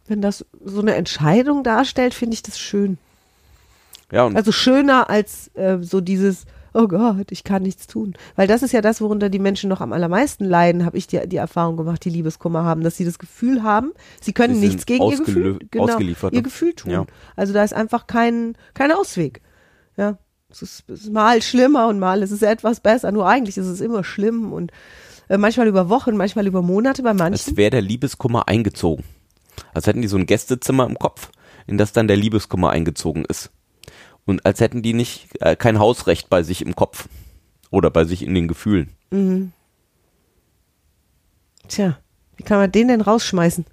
Wenn 0.07 0.21
das 0.21 0.45
so 0.63 0.81
eine 0.81 0.95
Entscheidung 0.95 1.63
darstellt, 1.63 2.13
finde 2.13 2.33
ich 2.33 2.43
das 2.43 2.59
schön. 2.59 2.97
Ja, 4.11 4.25
und 4.25 4.35
Also 4.35 4.51
schöner 4.51 5.09
als 5.09 5.49
äh, 5.55 5.77
so 5.81 6.01
dieses, 6.01 6.45
oh 6.73 6.87
Gott, 6.87 7.31
ich 7.31 7.43
kann 7.43 7.63
nichts 7.63 7.87
tun. 7.87 8.13
Weil 8.35 8.47
das 8.47 8.61
ist 8.61 8.73
ja 8.73 8.81
das, 8.81 9.01
worunter 9.01 9.29
die 9.29 9.39
Menschen 9.39 9.69
noch 9.69 9.81
am 9.81 9.93
allermeisten 9.93 10.45
leiden, 10.45 10.85
habe 10.85 10.97
ich 10.97 11.07
die, 11.07 11.27
die 11.27 11.37
Erfahrung 11.37 11.77
gemacht, 11.77 12.03
die 12.03 12.09
Liebeskummer 12.09 12.63
haben, 12.63 12.83
dass 12.83 12.97
sie 12.97 13.05
das 13.05 13.19
Gefühl 13.19 13.63
haben, 13.63 13.93
sie 14.21 14.33
können 14.33 14.55
Sie 14.55 14.67
nichts 14.67 14.85
gegen 14.85 15.03
ihr 15.05 15.17
Gefühl, 15.17 15.59
genau, 15.71 15.85
ausgeliefert, 15.85 16.33
ihr? 16.33 16.41
Gefühl 16.41 16.73
tun. 16.73 16.91
Ja. 16.91 17.05
Also 17.35 17.53
da 17.53 17.63
ist 17.63 17.73
einfach 17.73 18.07
kein, 18.07 18.55
kein 18.73 18.91
Ausweg. 18.91 19.41
Ja. 19.97 20.17
Es 20.49 20.61
ist, 20.61 20.89
es 20.89 21.03
ist 21.03 21.13
mal 21.13 21.41
schlimmer 21.41 21.87
und 21.87 21.99
mal 21.99 22.21
ist 22.21 22.31
es 22.31 22.41
etwas 22.41 22.81
besser. 22.81 23.13
Nur 23.13 23.25
eigentlich 23.25 23.57
ist 23.57 23.67
es 23.67 23.79
immer 23.79 24.03
schlimm 24.03 24.51
und 24.51 24.71
äh, 25.29 25.37
manchmal 25.37 25.67
über 25.67 25.87
Wochen, 25.87 26.17
manchmal 26.17 26.45
über 26.45 26.61
Monate 26.61 27.03
bei 27.03 27.13
manchen. 27.13 27.55
wäre 27.55 27.69
der 27.71 27.81
Liebeskummer 27.81 28.49
eingezogen. 28.49 29.05
Als 29.73 29.87
hätten 29.87 30.01
die 30.01 30.07
so 30.07 30.17
ein 30.17 30.25
Gästezimmer 30.25 30.85
im 30.85 30.97
Kopf, 30.97 31.29
in 31.67 31.77
das 31.77 31.93
dann 31.93 32.07
der 32.07 32.17
Liebeskummer 32.17 32.69
eingezogen 32.69 33.25
ist. 33.25 33.51
Und 34.25 34.45
als 34.45 34.59
hätten 34.59 34.81
die 34.81 34.93
nicht 34.93 35.29
äh, 35.41 35.55
kein 35.55 35.79
Hausrecht 35.79 36.29
bei 36.29 36.43
sich 36.43 36.61
im 36.61 36.75
Kopf 36.75 37.07
oder 37.69 37.89
bei 37.89 38.05
sich 38.05 38.21
in 38.23 38.35
den 38.35 38.47
Gefühlen. 38.47 38.91
Tja, 41.67 41.97
wie 42.37 42.43
kann 42.43 42.59
man 42.59 42.71
den 42.71 42.87
denn 42.89 43.01
rausschmeißen? 43.01 43.65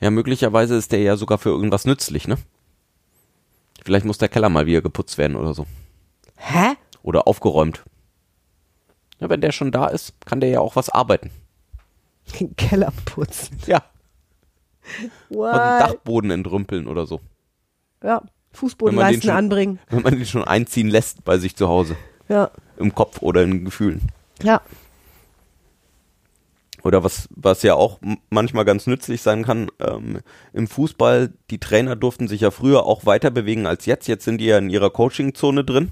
Ja, 0.00 0.10
möglicherweise 0.10 0.76
ist 0.76 0.92
der 0.92 1.00
ja 1.00 1.16
sogar 1.16 1.38
für 1.38 1.50
irgendwas 1.50 1.84
nützlich, 1.84 2.26
ne? 2.26 2.38
Vielleicht 3.84 4.06
muss 4.06 4.18
der 4.18 4.28
Keller 4.28 4.48
mal 4.48 4.66
wieder 4.66 4.82
geputzt 4.82 5.18
werden 5.18 5.36
oder 5.36 5.54
so. 5.54 5.66
Hä? 6.36 6.74
Oder 7.02 7.26
aufgeräumt. 7.26 7.82
Ja, 9.20 9.28
wenn 9.28 9.40
der 9.40 9.52
schon 9.52 9.72
da 9.72 9.86
ist, 9.86 10.14
kann 10.24 10.40
der 10.40 10.50
ja 10.50 10.60
auch 10.60 10.76
was 10.76 10.88
arbeiten. 10.88 11.30
Den 12.38 12.54
Keller 12.56 12.92
putzen. 13.04 13.58
Ja. 13.66 13.82
Und 15.28 15.36
What? 15.36 15.54
einen 15.54 15.80
Dachboden 15.80 16.30
entrümpeln 16.30 16.86
oder 16.86 17.06
so. 17.06 17.20
Ja, 18.02 18.20
den 18.20 18.28
Fußbodenleisten 18.52 19.22
schon- 19.22 19.30
anbringen. 19.30 19.78
Wenn 19.88 20.02
man 20.02 20.14
den 20.16 20.26
schon 20.26 20.44
einziehen 20.44 20.88
lässt 20.88 21.24
bei 21.24 21.38
sich 21.38 21.54
zu 21.56 21.68
Hause. 21.68 21.96
Ja, 22.28 22.50
Im 22.78 22.94
Kopf 22.94 23.22
oder 23.22 23.42
in 23.42 23.50
den 23.50 23.64
Gefühlen. 23.64 24.02
ja. 24.42 24.60
Oder 26.82 27.04
was, 27.04 27.28
was 27.36 27.62
ja 27.62 27.74
auch 27.74 27.98
manchmal 28.30 28.64
ganz 28.64 28.86
nützlich 28.86 29.20
sein 29.20 29.44
kann, 29.44 29.70
ähm, 29.80 30.20
im 30.54 30.66
Fußball, 30.66 31.30
die 31.50 31.58
Trainer 31.60 31.94
durften 31.94 32.26
sich 32.26 32.40
ja 32.40 32.50
früher 32.50 32.86
auch 32.86 33.04
weiter 33.04 33.30
bewegen 33.30 33.66
als 33.66 33.84
jetzt. 33.84 34.06
Jetzt 34.08 34.24
sind 34.24 34.38
die 34.38 34.46
ja 34.46 34.56
in 34.56 34.70
ihrer 34.70 34.88
Coaching-Zone 34.88 35.62
drin. 35.64 35.90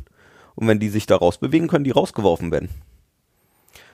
Und 0.55 0.67
wenn 0.67 0.79
die 0.81 0.89
sich 0.89 1.05
da 1.05 1.17
rausbewegen, 1.17 1.69
können 1.69 1.85
die 1.85 1.91
rausgeworfen 1.91 2.51
werden. 2.51 2.71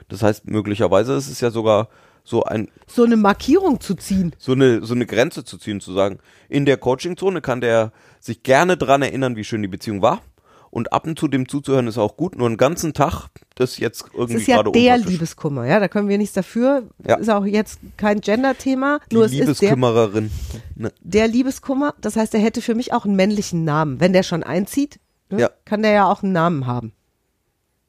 Das 0.09 0.23
heißt, 0.23 0.47
möglicherweise 0.49 1.15
ist 1.15 1.29
es 1.29 1.41
ja 1.41 1.51
sogar 1.51 1.89
so 2.25 2.43
ein, 2.45 2.69
So 2.87 3.05
eine 3.05 3.17
Markierung 3.17 3.81
zu 3.81 3.95
ziehen. 3.95 4.35
so 4.39 4.53
eine, 4.53 4.85
so 4.85 4.95
eine 4.95 5.07
Grenze 5.07 5.45
zu 5.45 5.59
ziehen, 5.59 5.81
zu 5.81 5.93
sagen, 5.93 6.19
in 6.49 6.65
der 6.65 6.79
Coaching-Zone 6.79 7.41
kann 7.43 7.61
der 7.61 7.93
sich 8.19 8.43
gerne 8.43 8.77
dran 8.77 9.03
erinnern, 9.03 9.37
wie 9.37 9.45
schön 9.45 9.61
die 9.63 9.69
Beziehung 9.69 10.01
war. 10.03 10.23
Und 10.71 10.93
ab 10.93 11.07
und 11.07 11.17
zu 11.17 11.29
dem 11.29 11.47
zuzuhören 11.49 11.87
ist 11.87 11.99
auch 11.99 12.17
gut. 12.17 12.37
Nur 12.37 12.49
einen 12.49 12.57
ganzen 12.57 12.95
Tag, 12.95 13.29
das 13.55 13.79
jetzt 13.79 14.07
irgendwie 14.13 14.41
ist 14.43 14.49
ja 14.49 14.57
gerade 14.57 14.73
der. 14.73 14.99
Liebeskummer, 14.99 15.67
ja, 15.67 15.79
da 15.79 15.87
können 15.87 16.09
wir 16.09 16.19
nichts 16.19 16.35
dafür. 16.35 16.89
Ja. 17.07 17.15
Ist 17.15 17.31
auch 17.31 17.45
jetzt 17.45 17.79
kein 17.97 18.21
Gender-Thema, 18.21 18.99
Die 19.09 19.15
nur 19.15 19.25
es 19.27 19.31
ist 19.31 19.37
der, 19.39 19.47
Liebeskümmererin. 19.47 20.31
Ne? 20.75 20.93
der 21.01 21.29
Liebeskummer. 21.29 21.95
Das 22.01 22.17
heißt, 22.17 22.35
er 22.35 22.41
hätte 22.41 22.61
für 22.61 22.75
mich 22.75 22.93
auch 22.93 23.05
einen 23.05 23.15
männlichen 23.15 23.65
Namen. 23.65 24.01
Wenn 24.01 24.13
der 24.13 24.25
schon 24.25 24.43
einzieht, 24.43 24.99
ne, 25.31 25.43
Ja. 25.43 25.51
kann 25.65 25.83
der 25.83 25.93
ja 25.93 26.11
auch 26.11 26.25
einen 26.25 26.33
Namen 26.33 26.67
haben. 26.67 26.93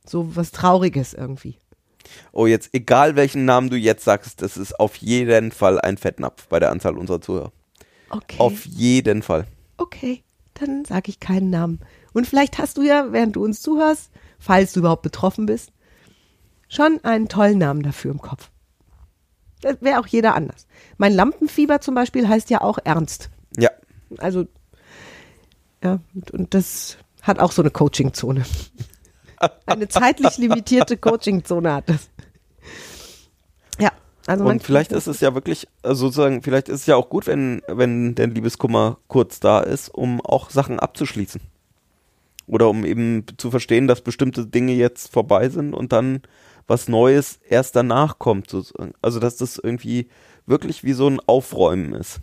So 0.05 0.35
was 0.35 0.51
Trauriges 0.51 1.15
irgendwie. 1.15 1.57
Oh, 2.31 2.45
jetzt, 2.45 2.69
egal 2.73 3.15
welchen 3.15 3.45
Namen 3.45 3.69
du 3.69 3.77
jetzt 3.77 4.03
sagst, 4.03 4.41
das 4.41 4.57
ist 4.57 4.79
auf 4.79 4.95
jeden 4.97 5.51
Fall 5.51 5.79
ein 5.79 5.97
Fettnapf 5.97 6.47
bei 6.47 6.59
der 6.59 6.71
Anzahl 6.71 6.97
unserer 6.97 7.21
Zuhörer. 7.21 7.51
Okay. 8.09 8.37
Auf 8.39 8.65
jeden 8.65 9.21
Fall. 9.21 9.45
Okay, 9.77 10.23
dann 10.53 10.85
sage 10.85 11.09
ich 11.09 11.19
keinen 11.19 11.49
Namen. 11.49 11.79
Und 12.13 12.27
vielleicht 12.27 12.57
hast 12.57 12.77
du 12.77 12.81
ja, 12.81 13.11
während 13.11 13.35
du 13.35 13.43
uns 13.43 13.61
zuhörst, 13.61 14.11
falls 14.39 14.73
du 14.73 14.79
überhaupt 14.79 15.01
betroffen 15.01 15.45
bist, 15.45 15.71
schon 16.67 16.99
einen 17.03 17.27
tollen 17.27 17.57
Namen 17.57 17.83
dafür 17.83 18.11
im 18.11 18.21
Kopf. 18.21 18.49
Das 19.61 19.81
wäre 19.81 19.99
auch 19.99 20.07
jeder 20.07 20.35
anders. 20.35 20.67
Mein 20.97 21.13
Lampenfieber 21.13 21.81
zum 21.81 21.95
Beispiel 21.95 22.27
heißt 22.27 22.49
ja 22.49 22.61
auch 22.61 22.77
Ernst. 22.83 23.29
Ja. 23.57 23.71
Also, 24.17 24.45
ja, 25.83 25.99
und, 26.13 26.31
und 26.31 26.53
das 26.53 26.97
hat 27.21 27.39
auch 27.39 27.51
so 27.51 27.61
eine 27.61 27.71
Coachingzone. 27.71 28.43
Eine 29.65 29.87
zeitlich 29.87 30.37
limitierte 30.37 30.97
Coachingzone 30.97 31.73
hat 31.73 31.89
das. 31.89 32.09
Ja, 33.79 33.91
also 34.27 34.43
man 34.43 34.53
Und 34.53 34.63
vielleicht 34.63 34.91
ist 34.91 35.07
es 35.07 35.19
ja 35.19 35.33
wirklich, 35.33 35.67
also 35.83 36.07
sozusagen, 36.07 36.41
vielleicht 36.41 36.69
ist 36.69 36.81
es 36.81 36.85
ja 36.85 36.95
auch 36.95 37.09
gut, 37.09 37.27
wenn, 37.27 37.61
wenn 37.67 38.15
der 38.15 38.27
Liebeskummer 38.27 38.97
kurz 39.07 39.39
da 39.39 39.59
ist, 39.59 39.89
um 39.89 40.21
auch 40.21 40.49
Sachen 40.49 40.79
abzuschließen. 40.79 41.41
Oder 42.47 42.69
um 42.69 42.85
eben 42.85 43.25
zu 43.37 43.49
verstehen, 43.49 43.87
dass 43.87 44.01
bestimmte 44.01 44.45
Dinge 44.45 44.73
jetzt 44.73 45.11
vorbei 45.11 45.49
sind 45.49 45.73
und 45.73 45.91
dann 45.91 46.21
was 46.67 46.87
Neues 46.87 47.39
erst 47.49 47.75
danach 47.75 48.19
kommt. 48.19 48.49
Sozusagen. 48.49 48.93
Also 49.01 49.19
dass 49.19 49.37
das 49.37 49.57
irgendwie 49.57 50.09
wirklich 50.45 50.83
wie 50.83 50.93
so 50.93 51.07
ein 51.07 51.19
Aufräumen 51.25 51.93
ist. 51.93 52.19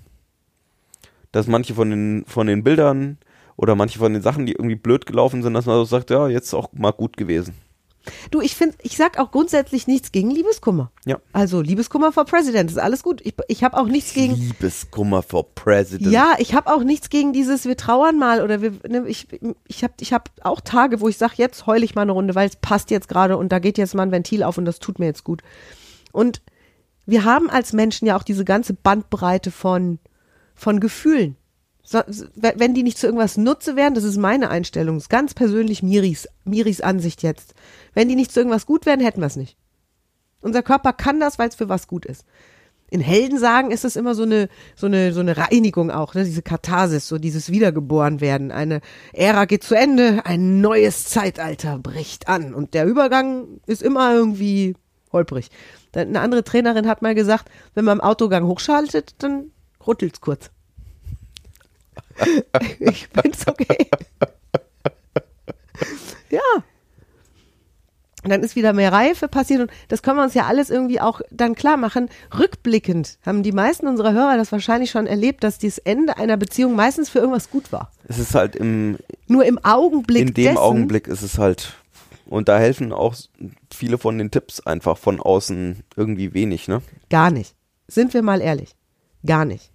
Dass 1.32 1.46
manche 1.46 1.74
von 1.74 1.90
den, 1.90 2.24
von 2.26 2.46
den 2.46 2.62
Bildern 2.62 3.18
oder 3.62 3.76
manche 3.76 4.00
von 4.00 4.12
den 4.12 4.22
Sachen, 4.22 4.44
die 4.44 4.52
irgendwie 4.52 4.74
blöd 4.74 5.06
gelaufen 5.06 5.42
sind, 5.42 5.54
dass 5.54 5.66
man 5.66 5.76
so 5.76 5.84
sagt, 5.84 6.10
ja, 6.10 6.26
jetzt 6.26 6.46
ist 6.46 6.54
auch 6.54 6.72
mal 6.72 6.90
gut 6.90 7.16
gewesen. 7.16 7.54
Du, 8.32 8.40
ich 8.40 8.56
finde, 8.56 8.74
ich 8.82 8.96
sag 8.96 9.20
auch 9.20 9.30
grundsätzlich 9.30 9.86
nichts 9.86 10.10
gegen 10.10 10.32
Liebeskummer. 10.32 10.90
Ja. 11.04 11.20
Also 11.32 11.60
Liebeskummer 11.60 12.10
for 12.10 12.24
President 12.24 12.68
ist 12.68 12.78
alles 12.78 13.04
gut. 13.04 13.20
Ich, 13.24 13.34
ich 13.46 13.62
habe 13.62 13.76
auch 13.76 13.86
nichts 13.86 14.14
gegen. 14.14 14.34
Liebeskummer 14.34 15.22
for 15.22 15.54
President. 15.54 16.10
Ja, 16.10 16.34
ich 16.38 16.54
habe 16.54 16.74
auch 16.74 16.82
nichts 16.82 17.10
gegen 17.10 17.32
dieses, 17.32 17.64
wir 17.64 17.76
trauern 17.76 18.18
mal 18.18 18.42
oder 18.42 18.60
wir, 18.60 18.72
ne, 18.88 19.04
ich, 19.06 19.28
ich 19.68 19.84
habe 19.84 19.94
ich 20.00 20.12
hab 20.12 20.30
auch 20.42 20.60
Tage, 20.60 21.00
wo 21.00 21.06
ich 21.06 21.16
sage, 21.16 21.34
jetzt 21.36 21.64
heule 21.66 21.84
ich 21.84 21.94
mal 21.94 22.02
eine 22.02 22.10
Runde, 22.10 22.34
weil 22.34 22.48
es 22.48 22.56
passt 22.56 22.90
jetzt 22.90 23.08
gerade 23.08 23.36
und 23.36 23.52
da 23.52 23.60
geht 23.60 23.78
jetzt 23.78 23.94
mal 23.94 24.02
ein 24.02 24.10
Ventil 24.10 24.42
auf 24.42 24.58
und 24.58 24.64
das 24.64 24.80
tut 24.80 24.98
mir 24.98 25.06
jetzt 25.06 25.22
gut. 25.22 25.42
Und 26.10 26.42
wir 27.06 27.22
haben 27.22 27.48
als 27.48 27.72
Menschen 27.72 28.06
ja 28.06 28.16
auch 28.16 28.24
diese 28.24 28.44
ganze 28.44 28.74
Bandbreite 28.74 29.52
von, 29.52 30.00
von 30.56 30.80
Gefühlen. 30.80 31.36
So, 31.82 32.00
wenn 32.06 32.74
die 32.74 32.84
nicht 32.84 32.98
zu 32.98 33.06
irgendwas 33.06 33.36
Nutze 33.36 33.74
wären, 33.74 33.94
das 33.94 34.04
ist 34.04 34.16
meine 34.16 34.50
Einstellung, 34.50 34.96
ist 34.96 35.10
ganz 35.10 35.34
persönlich 35.34 35.82
Miris, 35.82 36.28
Miris 36.44 36.80
Ansicht 36.80 37.22
jetzt. 37.22 37.54
Wenn 37.92 38.08
die 38.08 38.14
nicht 38.14 38.32
zu 38.32 38.40
irgendwas 38.40 38.66
gut 38.66 38.86
wären, 38.86 39.00
hätten 39.00 39.20
wir 39.20 39.26
es 39.26 39.36
nicht. 39.36 39.56
Unser 40.42 40.62
Körper 40.62 40.92
kann 40.92 41.18
das, 41.18 41.38
weil 41.38 41.48
es 41.48 41.56
für 41.56 41.68
was 41.68 41.88
gut 41.88 42.06
ist. 42.06 42.24
In 42.88 43.00
Heldensagen 43.00 43.70
ist 43.70 43.84
es 43.84 43.96
immer 43.96 44.14
so 44.14 44.24
eine, 44.24 44.48
so 44.76 44.86
eine, 44.86 45.14
so 45.14 45.20
eine 45.20 45.36
Reinigung 45.36 45.90
auch, 45.90 46.14
ne? 46.14 46.24
diese 46.24 46.42
Katharsis, 46.42 47.08
so 47.08 47.16
dieses 47.18 47.50
Wiedergeborenwerden. 47.50 48.52
Eine 48.52 48.80
Ära 49.14 49.46
geht 49.46 49.64
zu 49.64 49.74
Ende, 49.74 50.26
ein 50.26 50.60
neues 50.60 51.06
Zeitalter 51.06 51.78
bricht 51.78 52.28
an. 52.28 52.52
Und 52.54 52.74
der 52.74 52.84
Übergang 52.84 53.60
ist 53.66 53.82
immer 53.82 54.12
irgendwie 54.12 54.76
holprig. 55.10 55.48
Eine 55.94 56.20
andere 56.20 56.44
Trainerin 56.44 56.86
hat 56.86 57.02
mal 57.02 57.14
gesagt, 57.14 57.50
wenn 57.74 57.86
man 57.86 57.98
im 57.98 58.04
Autogang 58.04 58.46
hochschaltet, 58.46 59.14
dann 59.18 59.52
rüttelt's 59.86 60.20
kurz. 60.20 60.50
Ich 62.80 63.08
bin's 63.10 63.46
okay. 63.46 63.88
ja. 66.30 66.40
Und 68.24 68.30
dann 68.30 68.42
ist 68.42 68.54
wieder 68.54 68.72
mehr 68.72 68.92
Reife 68.92 69.26
passiert 69.26 69.62
und 69.62 69.70
das 69.88 70.02
können 70.02 70.16
wir 70.16 70.22
uns 70.22 70.34
ja 70.34 70.46
alles 70.46 70.70
irgendwie 70.70 71.00
auch 71.00 71.22
dann 71.30 71.56
klar 71.56 71.76
machen. 71.76 72.08
Rückblickend 72.38 73.18
haben 73.26 73.42
die 73.42 73.50
meisten 73.50 73.88
unserer 73.88 74.12
Hörer 74.12 74.36
das 74.36 74.52
wahrscheinlich 74.52 74.92
schon 74.92 75.08
erlebt, 75.08 75.42
dass 75.42 75.58
das 75.58 75.78
Ende 75.78 76.16
einer 76.18 76.36
Beziehung 76.36 76.76
meistens 76.76 77.08
für 77.08 77.18
irgendwas 77.18 77.50
gut 77.50 77.72
war. 77.72 77.90
Es 78.06 78.20
ist 78.20 78.36
halt 78.36 78.54
im, 78.54 78.96
Nur 79.26 79.44
im 79.44 79.58
Augenblick 79.64 80.28
in 80.28 80.34
dem 80.34 80.44
dessen, 80.44 80.58
Augenblick 80.58 81.08
ist 81.08 81.22
es 81.22 81.38
halt, 81.38 81.74
und 82.26 82.48
da 82.48 82.58
helfen 82.58 82.92
auch 82.92 83.16
viele 83.74 83.98
von 83.98 84.18
den 84.18 84.30
Tipps 84.30 84.60
einfach 84.60 84.98
von 84.98 85.18
außen 85.18 85.82
irgendwie 85.96 86.32
wenig, 86.32 86.68
ne? 86.68 86.80
Gar 87.10 87.32
nicht. 87.32 87.56
Sind 87.88 88.14
wir 88.14 88.22
mal 88.22 88.40
ehrlich. 88.40 88.76
Gar 89.26 89.46
nicht. 89.46 89.71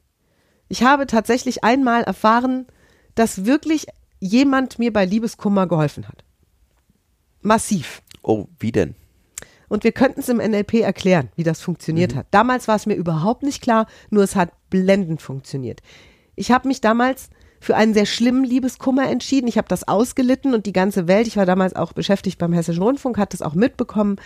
Ich 0.69 0.84
habe 0.84 1.08
tatsächlich 1.08 1.63
einmal 1.63 2.03
erfahren, 2.03 2.67
dass 3.15 3.45
wirklich 3.45 3.88
jemand 4.19 4.80
mir 4.80 4.91
bei 4.91 5.06
Liebeskummer 5.06 5.67
geholfen 5.67 6.08
hat. 6.08 6.23
Massiv. 7.41 8.01
Oh, 8.23 8.47
wie 8.60 8.71
denn? 8.71 8.95
Und 9.69 9.84
wir 9.84 9.91
könnten 9.91 10.21
es 10.21 10.30
im 10.30 10.38
NLP 10.38 10.75
erklären, 10.75 11.30
wie 11.36 11.43
das 11.43 11.62
funktioniert 11.62 12.15
hat. 12.15 12.27
Damals 12.32 12.67
war 12.67 12.75
es 12.75 12.86
mir 12.86 12.95
überhaupt 12.95 13.43
nicht 13.43 13.62
klar, 13.62 13.86
nur 14.10 14.23
es 14.23 14.36
hat 14.36 14.51
blendend 14.69 15.21
funktioniert. 15.21 15.82
Ich 16.36 16.51
habe 16.51 16.67
mich 16.67 16.82
damals 16.82 17.30
für 17.60 17.75
einen 17.75 17.93
sehr 17.93 18.06
schlimmen 18.06 18.43
Liebeskummer 18.43 19.10
entschieden. 19.10 19.47
Ich 19.47 19.58
habe 19.58 19.67
das 19.67 19.88
ausgelitten 19.88 20.53
und 20.53 20.65
die 20.65 20.73
ganze 20.73 21.08
Welt, 21.08 21.27
ich 21.27 21.38
war 21.38 21.45
damals 21.45 21.75
auch 21.75 21.93
beschäftigt 21.93 22.38
beim 22.38 22.53
Hessischen 22.53 22.84
Rundfunk, 22.84 23.17
hat 23.17 23.34
das 23.34 23.41
auch 23.41 23.56
mitbekommen. 23.56 24.17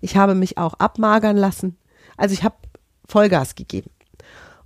Ich 0.00 0.16
habe 0.16 0.34
mich 0.34 0.58
auch 0.58 0.74
abmagern 0.74 1.36
lassen. 1.36 1.76
Also 2.16 2.34
ich 2.34 2.42
habe 2.42 2.56
Vollgas 3.06 3.54
gegeben. 3.54 3.90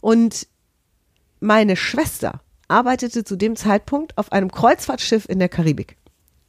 Und 0.00 0.48
meine 1.44 1.76
Schwester 1.76 2.40
arbeitete 2.68 3.22
zu 3.22 3.37
dem 3.37 3.54
Zeitpunkt 3.54 4.16
auf 4.16 4.33
einem 4.33 4.50
Kreuzfahrtschiff 4.50 5.28
in 5.28 5.38
der 5.38 5.48
Karibik. 5.48 5.96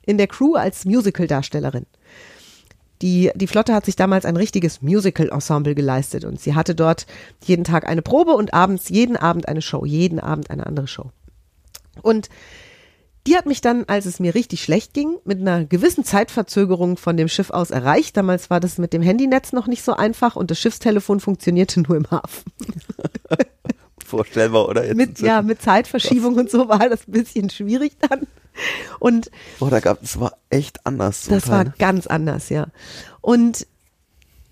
In 0.05 0.17
der 0.17 0.27
Crew 0.27 0.55
als 0.55 0.86
Musical-Darstellerin. 0.86 1.86
Die, 3.01 3.29
die 3.36 3.47
Flotte 3.47 3.73
hat 3.73 3.86
sich 3.86 3.97
damals 3.97 4.23
ein 4.23 4.38
richtiges 4.38 4.81
Musical-Ensemble 4.81 5.75
geleistet 5.75 6.23
und 6.23 6.39
sie 6.39 6.55
hatte 6.55 6.75
dort 6.75 7.08
jeden 7.43 7.65
Tag 7.65 7.88
eine 7.88 8.01
Probe 8.01 8.31
und 8.31 8.53
abends, 8.53 8.88
jeden 8.88 9.17
Abend 9.17 9.49
eine 9.49 9.62
Show, 9.62 9.84
jeden 9.86 10.19
Abend 10.19 10.49
eine 10.49 10.65
andere 10.65 10.88
Show. 10.88 11.12
Und 12.01 12.29
die 13.27 13.36
hat 13.36 13.47
mich 13.47 13.60
dann, 13.60 13.84
als 13.86 14.05
es 14.05 14.19
mir 14.19 14.34
richtig 14.34 14.63
schlecht 14.63 14.93
ging, 14.93 15.17
mit 15.25 15.41
einer 15.41 15.65
gewissen 15.65 16.05
Zeitverzögerung 16.05 16.95
von 16.95 17.17
dem 17.17 17.27
Schiff 17.27 17.49
aus 17.49 17.71
erreicht. 17.71 18.15
Damals 18.15 18.49
war 18.49 18.60
das 18.60 18.77
mit 18.77 18.93
dem 18.93 19.01
Handynetz 19.01 19.51
noch 19.51 19.67
nicht 19.67 19.84
so 19.84 19.93
einfach 19.93 20.36
und 20.38 20.51
das 20.51 20.60
Schiffstelefon 20.60 21.19
funktionierte 21.19 21.81
nur 21.81 21.97
im 21.97 22.10
Hafen. 22.10 22.43
Vorstellbar, 24.05 24.69
oder? 24.69 24.85
Jetzt 24.85 24.95
Mit, 24.95 25.19
ja, 25.19 25.41
mit 25.41 25.61
Zeitverschiebung 25.61 26.35
und 26.35 26.51
so 26.51 26.69
war 26.69 26.89
das 26.89 27.07
ein 27.07 27.11
bisschen 27.11 27.49
schwierig 27.49 27.97
dann. 27.99 28.27
Und 28.99 29.31
Boah, 29.59 29.69
da 29.69 29.79
gab 29.79 30.01
es 30.01 30.19
war 30.19 30.37
echt 30.49 30.85
anders. 30.85 31.25
Das 31.27 31.45
Teil, 31.45 31.51
war 31.51 31.63
ne? 31.65 31.73
ganz 31.77 32.07
anders, 32.07 32.49
ja. 32.49 32.67
Und 33.21 33.67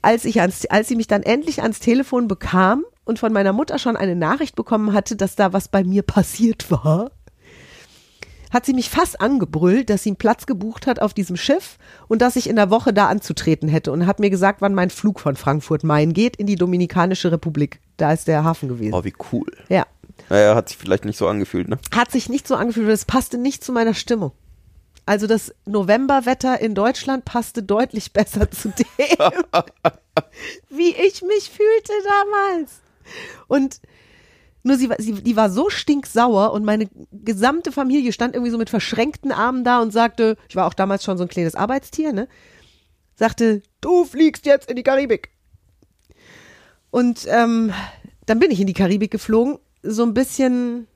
als 0.01 0.25
ich 0.25 0.41
ans, 0.41 0.65
als 0.65 0.87
sie 0.87 0.95
mich 0.95 1.07
dann 1.07 1.23
endlich 1.23 1.61
ans 1.61 1.79
Telefon 1.79 2.27
bekam 2.27 2.83
und 3.05 3.19
von 3.19 3.31
meiner 3.31 3.53
Mutter 3.53 3.79
schon 3.79 3.95
eine 3.95 4.15
Nachricht 4.15 4.55
bekommen 4.55 4.93
hatte, 4.93 5.15
dass 5.15 5.35
da 5.35 5.53
was 5.53 5.67
bei 5.67 5.83
mir 5.83 6.01
passiert 6.01 6.71
war, 6.71 7.11
hat 8.53 8.67
sie 8.67 8.73
mich 8.73 8.89
fast 8.89 9.19
angebrüllt, 9.19 9.89
dass 9.89 10.03
sie 10.03 10.11
einen 10.11 10.17
Platz 10.17 10.45
gebucht 10.45 10.85
hat 10.85 11.01
auf 11.01 11.13
diesem 11.13 11.35
Schiff 11.35 11.77
und 12.07 12.21
dass 12.21 12.35
ich 12.35 12.47
in 12.47 12.55
der 12.55 12.69
Woche 12.69 12.93
da 12.93 13.07
anzutreten 13.07 13.67
hätte 13.67 13.91
und 13.91 14.05
hat 14.05 14.19
mir 14.19 14.29
gesagt, 14.29 14.61
wann 14.61 14.75
mein 14.75 14.91
Flug 14.91 15.19
von 15.19 15.35
Frankfurt 15.35 15.83
Main 15.83 16.13
geht 16.13 16.35
in 16.35 16.45
die 16.45 16.55
Dominikanische 16.55 17.31
Republik. 17.31 17.79
Da 17.97 18.13
ist 18.13 18.27
der 18.27 18.43
Hafen 18.43 18.69
gewesen. 18.69 18.93
Oh, 18.93 19.03
wie 19.03 19.13
cool. 19.31 19.51
Ja. 19.69 19.87
Naja, 20.29 20.55
hat 20.55 20.69
sich 20.69 20.77
vielleicht 20.77 21.05
nicht 21.05 21.17
so 21.17 21.27
angefühlt, 21.27 21.67
ne? 21.67 21.79
Hat 21.93 22.11
sich 22.11 22.29
nicht 22.29 22.47
so 22.47 22.55
angefühlt, 22.55 22.87
es 22.89 23.05
passte 23.05 23.39
nicht 23.39 23.63
zu 23.63 23.71
meiner 23.71 23.95
Stimmung. 23.95 24.31
Also 25.05 25.27
das 25.27 25.53
Novemberwetter 25.65 26.61
in 26.61 26.75
Deutschland 26.75 27.25
passte 27.25 27.63
deutlich 27.63 28.13
besser 28.13 28.49
zu 28.51 28.69
dem, 28.69 28.85
wie 30.69 30.95
ich 30.95 31.21
mich 31.23 31.49
fühlte 31.49 31.93
damals. 32.05 32.81
Und 33.47 33.81
nur 34.63 34.77
sie, 34.77 34.89
sie, 34.97 35.13
die 35.13 35.35
war 35.35 35.49
so 35.49 35.69
stinksauer 35.69 36.53
und 36.53 36.63
meine 36.63 36.87
gesamte 37.11 37.71
Familie 37.71 38.13
stand 38.13 38.33
irgendwie 38.33 38.51
so 38.51 38.57
mit 38.57 38.69
verschränkten 38.69 39.31
Armen 39.31 39.63
da 39.63 39.81
und 39.81 39.91
sagte, 39.91 40.37
ich 40.47 40.55
war 40.55 40.65
auch 40.65 40.73
damals 40.73 41.03
schon 41.03 41.17
so 41.17 41.23
ein 41.23 41.29
kleines 41.29 41.55
Arbeitstier, 41.55 42.13
ne? 42.13 42.27
Sagte, 43.15 43.61
du 43.81 44.05
fliegst 44.05 44.45
jetzt 44.45 44.69
in 44.69 44.75
die 44.75 44.83
Karibik. 44.83 45.29
Und 46.89 47.27
ähm, 47.29 47.73
dann 48.25 48.39
bin 48.39 48.51
ich 48.51 48.59
in 48.59 48.67
die 48.67 48.73
Karibik 48.73 49.11
geflogen, 49.11 49.59
so 49.83 50.03
ein 50.03 50.13
bisschen, 50.13 50.87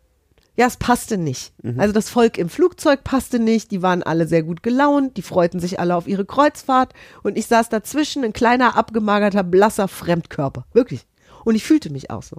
ja, 0.56 0.66
es 0.66 0.78
passte 0.78 1.18
nicht. 1.18 1.54
Also 1.78 1.94
das 1.94 2.10
Volk 2.10 2.38
im 2.38 2.50
Flugzeug 2.50 3.04
passte 3.04 3.38
nicht, 3.38 3.72
die 3.72 3.82
waren 3.82 4.02
alle 4.02 4.28
sehr 4.28 4.44
gut 4.44 4.64
gelaunt, 4.64 5.18
die 5.18 5.22
freuten 5.22 5.60
sich 5.60 5.80
alle 5.80 5.96
auf 5.96 6.08
ihre 6.08 6.26
Kreuzfahrt 6.26 6.94
und 7.22 7.38
ich 7.38 7.48
saß 7.48 7.70
dazwischen, 7.70 8.24
ein 8.24 8.34
kleiner, 8.34 8.78
abgemagerter, 8.78 9.44
blasser 9.44 9.88
Fremdkörper. 9.88 10.66
Wirklich. 10.74 11.06
Und 11.44 11.56
ich 11.56 11.64
fühlte 11.64 11.92
mich 11.92 12.10
auch 12.10 12.24
so. 12.24 12.38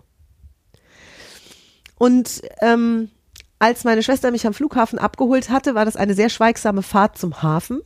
Und 1.98 2.42
ähm, 2.61 3.11
als 3.58 3.84
meine 3.84 4.02
Schwester 4.02 4.30
mich 4.30 4.46
am 4.46 4.54
Flughafen 4.54 4.98
abgeholt 4.98 5.50
hatte, 5.50 5.74
war 5.74 5.84
das 5.84 5.96
eine 5.96 6.14
sehr 6.14 6.28
schweigsame 6.28 6.82
Fahrt 6.82 7.18
zum 7.18 7.42
Hafen. 7.42 7.80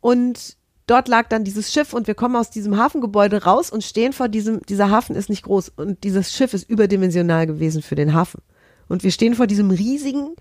Und 0.00 0.56
dort 0.86 1.08
lag 1.08 1.28
dann 1.28 1.42
dieses 1.42 1.72
Schiff 1.72 1.92
und 1.92 2.06
wir 2.06 2.14
kommen 2.14 2.36
aus 2.36 2.50
diesem 2.50 2.76
Hafengebäude 2.76 3.42
raus 3.42 3.70
und 3.70 3.82
stehen 3.82 4.12
vor 4.12 4.28
diesem, 4.28 4.62
dieser 4.62 4.90
Hafen 4.90 5.16
ist 5.16 5.28
nicht 5.28 5.42
groß 5.42 5.70
und 5.70 6.04
dieses 6.04 6.32
Schiff 6.32 6.54
ist 6.54 6.68
überdimensional 6.70 7.46
gewesen 7.46 7.82
für 7.82 7.96
den 7.96 8.14
Hafen. 8.14 8.40
Und 8.88 9.02
wir 9.02 9.10
stehen 9.10 9.34
vor 9.34 9.48
diesem 9.48 9.70
riesigen, 9.70 10.36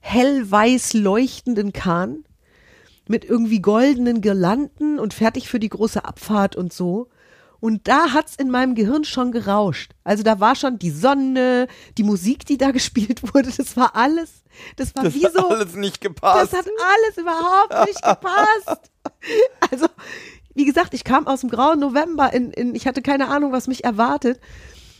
hellweiß 0.00 0.94
leuchtenden 0.94 1.72
Kahn 1.72 2.24
mit 3.08 3.24
irgendwie 3.24 3.60
goldenen 3.60 4.20
Girlanden 4.20 5.00
und 5.00 5.14
fertig 5.14 5.48
für 5.48 5.58
die 5.58 5.70
große 5.70 6.04
Abfahrt 6.04 6.54
und 6.54 6.72
so. 6.72 7.08
Und 7.60 7.88
da 7.88 8.12
hat's 8.12 8.36
in 8.36 8.50
meinem 8.50 8.74
Gehirn 8.74 9.04
schon 9.04 9.32
gerauscht. 9.32 9.92
Also 10.04 10.22
da 10.22 10.38
war 10.40 10.54
schon 10.54 10.78
die 10.78 10.90
Sonne, 10.90 11.66
die 11.96 12.04
Musik, 12.04 12.46
die 12.46 12.56
da 12.58 12.70
gespielt 12.72 13.34
wurde, 13.34 13.50
das 13.56 13.76
war 13.76 13.96
alles. 13.96 14.42
Das 14.76 14.94
war 14.96 15.04
Das 15.04 15.14
wie 15.14 15.24
hat 15.24 15.32
so. 15.34 15.48
alles 15.48 15.74
nicht 15.74 16.00
gepasst. 16.00 16.52
Das 16.52 16.58
hat 16.60 16.66
alles 16.66 17.16
überhaupt 17.16 17.86
nicht 17.88 18.02
gepasst. 18.02 18.90
Also, 19.72 19.86
wie 20.54 20.64
gesagt, 20.66 20.92
ich 20.94 21.02
kam 21.02 21.26
aus 21.26 21.40
dem 21.40 21.48
grauen 21.50 21.80
November, 21.80 22.32
in, 22.32 22.50
in, 22.50 22.74
ich 22.74 22.86
hatte 22.86 23.00
keine 23.02 23.28
Ahnung, 23.28 23.52
was 23.52 23.66
mich 23.66 23.82
erwartet. 23.84 24.38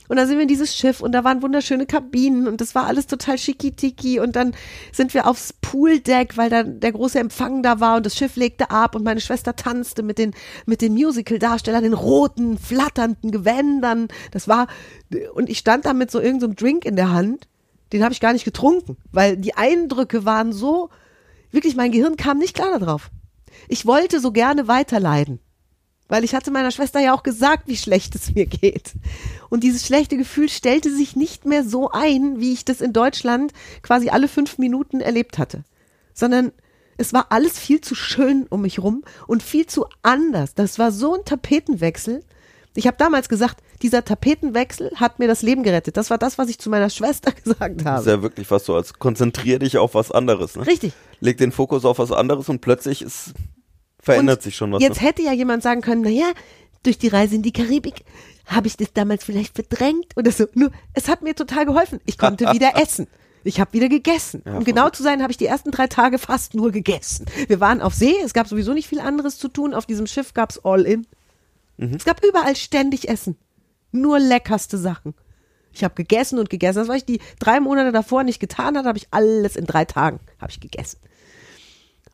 Und 0.09 0.17
dann 0.17 0.27
sind 0.27 0.37
wir 0.37 0.43
in 0.43 0.49
dieses 0.49 0.75
Schiff 0.75 1.01
und 1.01 1.13
da 1.13 1.23
waren 1.23 1.43
wunderschöne 1.43 1.87
Kabinen 1.87 2.49
und 2.49 2.61
das 2.61 2.75
war 2.75 2.87
alles 2.87 3.07
total 3.07 3.37
schickitiki 3.37 4.21
und 4.21 4.37
dann 4.37 4.55
sind 4.91 5.13
wir 5.13 5.27
aufs 5.27 5.53
Pooldeck, 5.53 6.37
weil 6.37 6.49
dann 6.49 6.81
der 6.81 6.93
große 6.93 7.19
Empfang 7.19 7.63
da 7.63 7.79
war 7.79 7.99
und 7.99 8.07
das 8.07 8.17
Schiff 8.17 8.37
legte 8.37 8.71
ab 8.71 8.95
und 8.95 9.05
meine 9.05 9.21
Schwester 9.21 9.55
tanzte 9.55 10.03
mit 10.03 10.19
den, 10.19 10.33
mit 10.65 10.81
den 10.81 10.95
Musical-Darstellern 10.95 11.85
in 11.85 11.93
roten, 11.93 12.59
flatternden 12.59 13.31
Gewändern. 13.31 14.09
Das 14.31 14.49
war, 14.49 14.67
und 15.35 15.51
ich 15.51 15.59
stand 15.59 15.85
da 15.85 15.93
mit 15.93 16.11
so 16.11 16.21
irgendeinem 16.21 16.57
Drink 16.57 16.85
in 16.87 16.97
der 16.97 17.13
Hand, 17.13 17.47
den 17.93 18.03
habe 18.03 18.13
ich 18.13 18.21
gar 18.21 18.33
nicht 18.33 18.45
getrunken, 18.45 18.97
weil 19.13 19.37
die 19.37 19.57
Eindrücke 19.57 20.25
waren 20.25 20.53
so, 20.53 20.91
wirklich, 21.51 21.77
mein 21.77 21.93
Gehirn 21.93 22.17
kam 22.17 22.39
nicht 22.39 22.55
klar 22.55 22.79
darauf. 22.79 23.11
Ich 23.69 23.87
wollte 23.87 24.21
so 24.21 24.33
gerne 24.33 24.69
weiterleiden. 24.69 25.41
Weil 26.09 26.25
ich 26.25 26.35
hatte 26.35 26.51
meiner 26.51 26.71
Schwester 26.71 27.01
ja 27.01 27.13
auch 27.15 27.23
gesagt, 27.23 27.65
wie 27.69 27.77
schlecht 27.77 28.15
es 28.15 28.35
mir 28.35 28.47
geht. 28.47 28.93
Und 29.51 29.63
dieses 29.63 29.85
schlechte 29.87 30.17
Gefühl 30.17 30.49
stellte 30.49 30.91
sich 30.95 31.17
nicht 31.17 31.45
mehr 31.45 31.65
so 31.65 31.91
ein, 31.91 32.41
wie 32.41 32.53
ich 32.55 32.65
das 32.65 32.81
in 32.81 32.93
Deutschland 32.95 33.53
quasi 33.83 34.09
alle 34.09 34.29
fünf 34.29 34.57
Minuten 34.59 35.01
erlebt 35.01 35.37
hatte. 35.39 35.65
Sondern 36.15 36.53
es 36.97 37.13
war 37.13 37.27
alles 37.31 37.59
viel 37.59 37.81
zu 37.83 37.95
schön 37.95 38.47
um 38.49 38.63
mich 38.63 38.79
rum 38.83 39.05
und 39.27 39.43
viel 39.43 39.67
zu 39.67 39.85
anders. 40.03 40.55
Das 40.55 40.79
war 40.79 40.93
so 40.93 41.15
ein 41.15 41.25
Tapetenwechsel. 41.25 42.25
Ich 42.75 42.87
habe 42.87 42.97
damals 42.97 43.29
gesagt, 43.29 43.63
dieser 43.83 44.05
Tapetenwechsel 44.05 44.93
hat 44.97 45.19
mir 45.19 45.29
das 45.29 45.43
Leben 45.43 45.63
gerettet. 45.63 45.97
Das 45.97 46.11
war 46.11 46.19
das, 46.19 46.39
was 46.39 46.49
ich 46.49 46.59
zu 46.59 46.71
meiner 46.71 46.91
Schwester 46.91 47.33
gesagt 47.45 47.81
Das 47.81 47.87
habe. 47.87 48.01
ist 48.01 48.07
ja 48.07 48.23
wirklich 48.23 48.47
fast 48.47 48.65
so, 48.65 48.75
als 48.75 48.95
konzentrier 48.95 49.59
dich 49.59 49.77
auf 49.79 49.95
was 49.95 50.11
anderes. 50.11 50.57
Ne? 50.57 50.67
Richtig. 50.67 50.93
Leg 51.21 51.37
den 51.39 51.53
Fokus 51.53 51.85
auf 51.85 51.99
was 51.99 52.13
anderes 52.13 52.49
und 52.49 52.61
plötzlich 52.61 53.03
ist, 53.03 53.35
verändert 54.01 54.39
Und 54.39 54.43
sich 54.43 54.57
schon 54.57 54.73
was. 54.73 54.83
Jetzt 54.83 55.01
ne? 55.01 55.09
hätte 55.09 55.23
ja 55.23 55.33
jemand 55.33 55.63
sagen 55.63 55.81
können, 55.81 56.03
naja, 56.03 56.33
durch 56.83 56.99
die 56.99 57.09
Reise 57.09 57.35
in 57.35 57.43
die 57.43 57.53
Karibik 57.53 58.05
habe 58.47 58.67
ich 58.67 58.77
das 58.77 58.93
damals 58.93 59.25
vielleicht 59.25 59.55
verdrängt 59.55 60.17
oder 60.17 60.31
so. 60.31 60.47
Nur, 60.55 60.71
es 60.95 61.09
hat 61.09 61.23
mir 61.23 61.35
total 61.35 61.67
geholfen. 61.67 62.01
Ich 62.07 62.19
konnte 62.19 62.47
wieder 62.53 62.81
essen. 62.81 63.07
Ich 63.45 63.61
habe 63.61 63.73
wieder 63.73 63.89
gegessen. 63.89 64.43
um 64.43 64.65
genau 64.65 64.91
zu 64.91 65.03
sein, 65.03 65.23
habe 65.23 65.31
ich 65.31 65.37
die 65.37 65.47
ersten 65.47 65.71
drei 65.71 65.87
Tage 65.87 66.19
fast 66.19 66.55
nur 66.55 66.73
gegessen. 66.73 67.27
Wir 67.47 67.61
waren 67.61 67.81
auf 67.81 67.95
See, 67.95 68.15
es 68.25 68.35
gab 68.35 68.49
sowieso 68.49 68.75
nicht 68.75 68.89
viel 68.89 69.01
anderes 69.01 69.39
zu 69.39 69.49
tun. 69.49 69.75
Auf 69.75 69.87
diesem 69.87 70.07
Schiff 70.07 70.35
gab's 70.35 70.59
All-In. 70.65 71.07
Mhm. 71.77 71.95
Es 71.95 72.05
gab 72.05 72.25
überall 72.25 72.57
ständig 72.57 73.09
Essen. 73.09 73.37
Nur 73.93 74.19
leckerste 74.19 74.77
Sachen. 74.77 75.15
Ich 75.73 75.85
habe 75.85 75.95
gegessen 75.95 76.39
und 76.39 76.51
gegessen. 76.51 76.79
Das, 76.79 76.89
was 76.89 76.97
ich 76.97 77.05
die 77.05 77.21
drei 77.39 77.61
Monate 77.61 77.93
davor 77.93 78.25
nicht 78.25 78.41
getan 78.41 78.77
hatte, 78.77 78.89
habe 78.89 78.99
ich 78.99 79.09
alles 79.13 79.57
in 79.57 79.67
drei 79.67 79.85
Tagen 79.85 80.21
habe 80.41 80.51
ich 80.51 80.61
gegessen. 80.61 80.99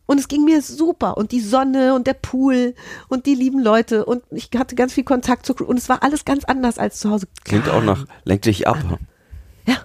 Und 0.06 0.18
es 0.18 0.28
ging 0.28 0.44
mir 0.44 0.60
super. 0.60 1.16
Und 1.16 1.32
die 1.32 1.40
Sonne 1.40 1.94
und 1.94 2.06
der 2.06 2.14
Pool 2.14 2.74
und 3.08 3.26
die 3.26 3.34
lieben 3.34 3.60
Leute. 3.60 4.04
Und 4.04 4.22
ich 4.30 4.50
hatte 4.56 4.74
ganz 4.74 4.92
viel 4.92 5.04
Kontakt 5.04 5.46
zu 5.46 5.54
Crew. 5.54 5.64
Und 5.64 5.78
es 5.78 5.88
war 5.88 6.02
alles 6.02 6.24
ganz 6.24 6.44
anders 6.44 6.78
als 6.78 7.00
zu 7.00 7.10
Hause. 7.10 7.26
Klingt 7.44 7.68
auch 7.68 7.82
nach, 7.82 8.06
lenk 8.24 8.42
dich 8.42 8.68
ab. 8.68 8.76
Ja. 9.66 9.78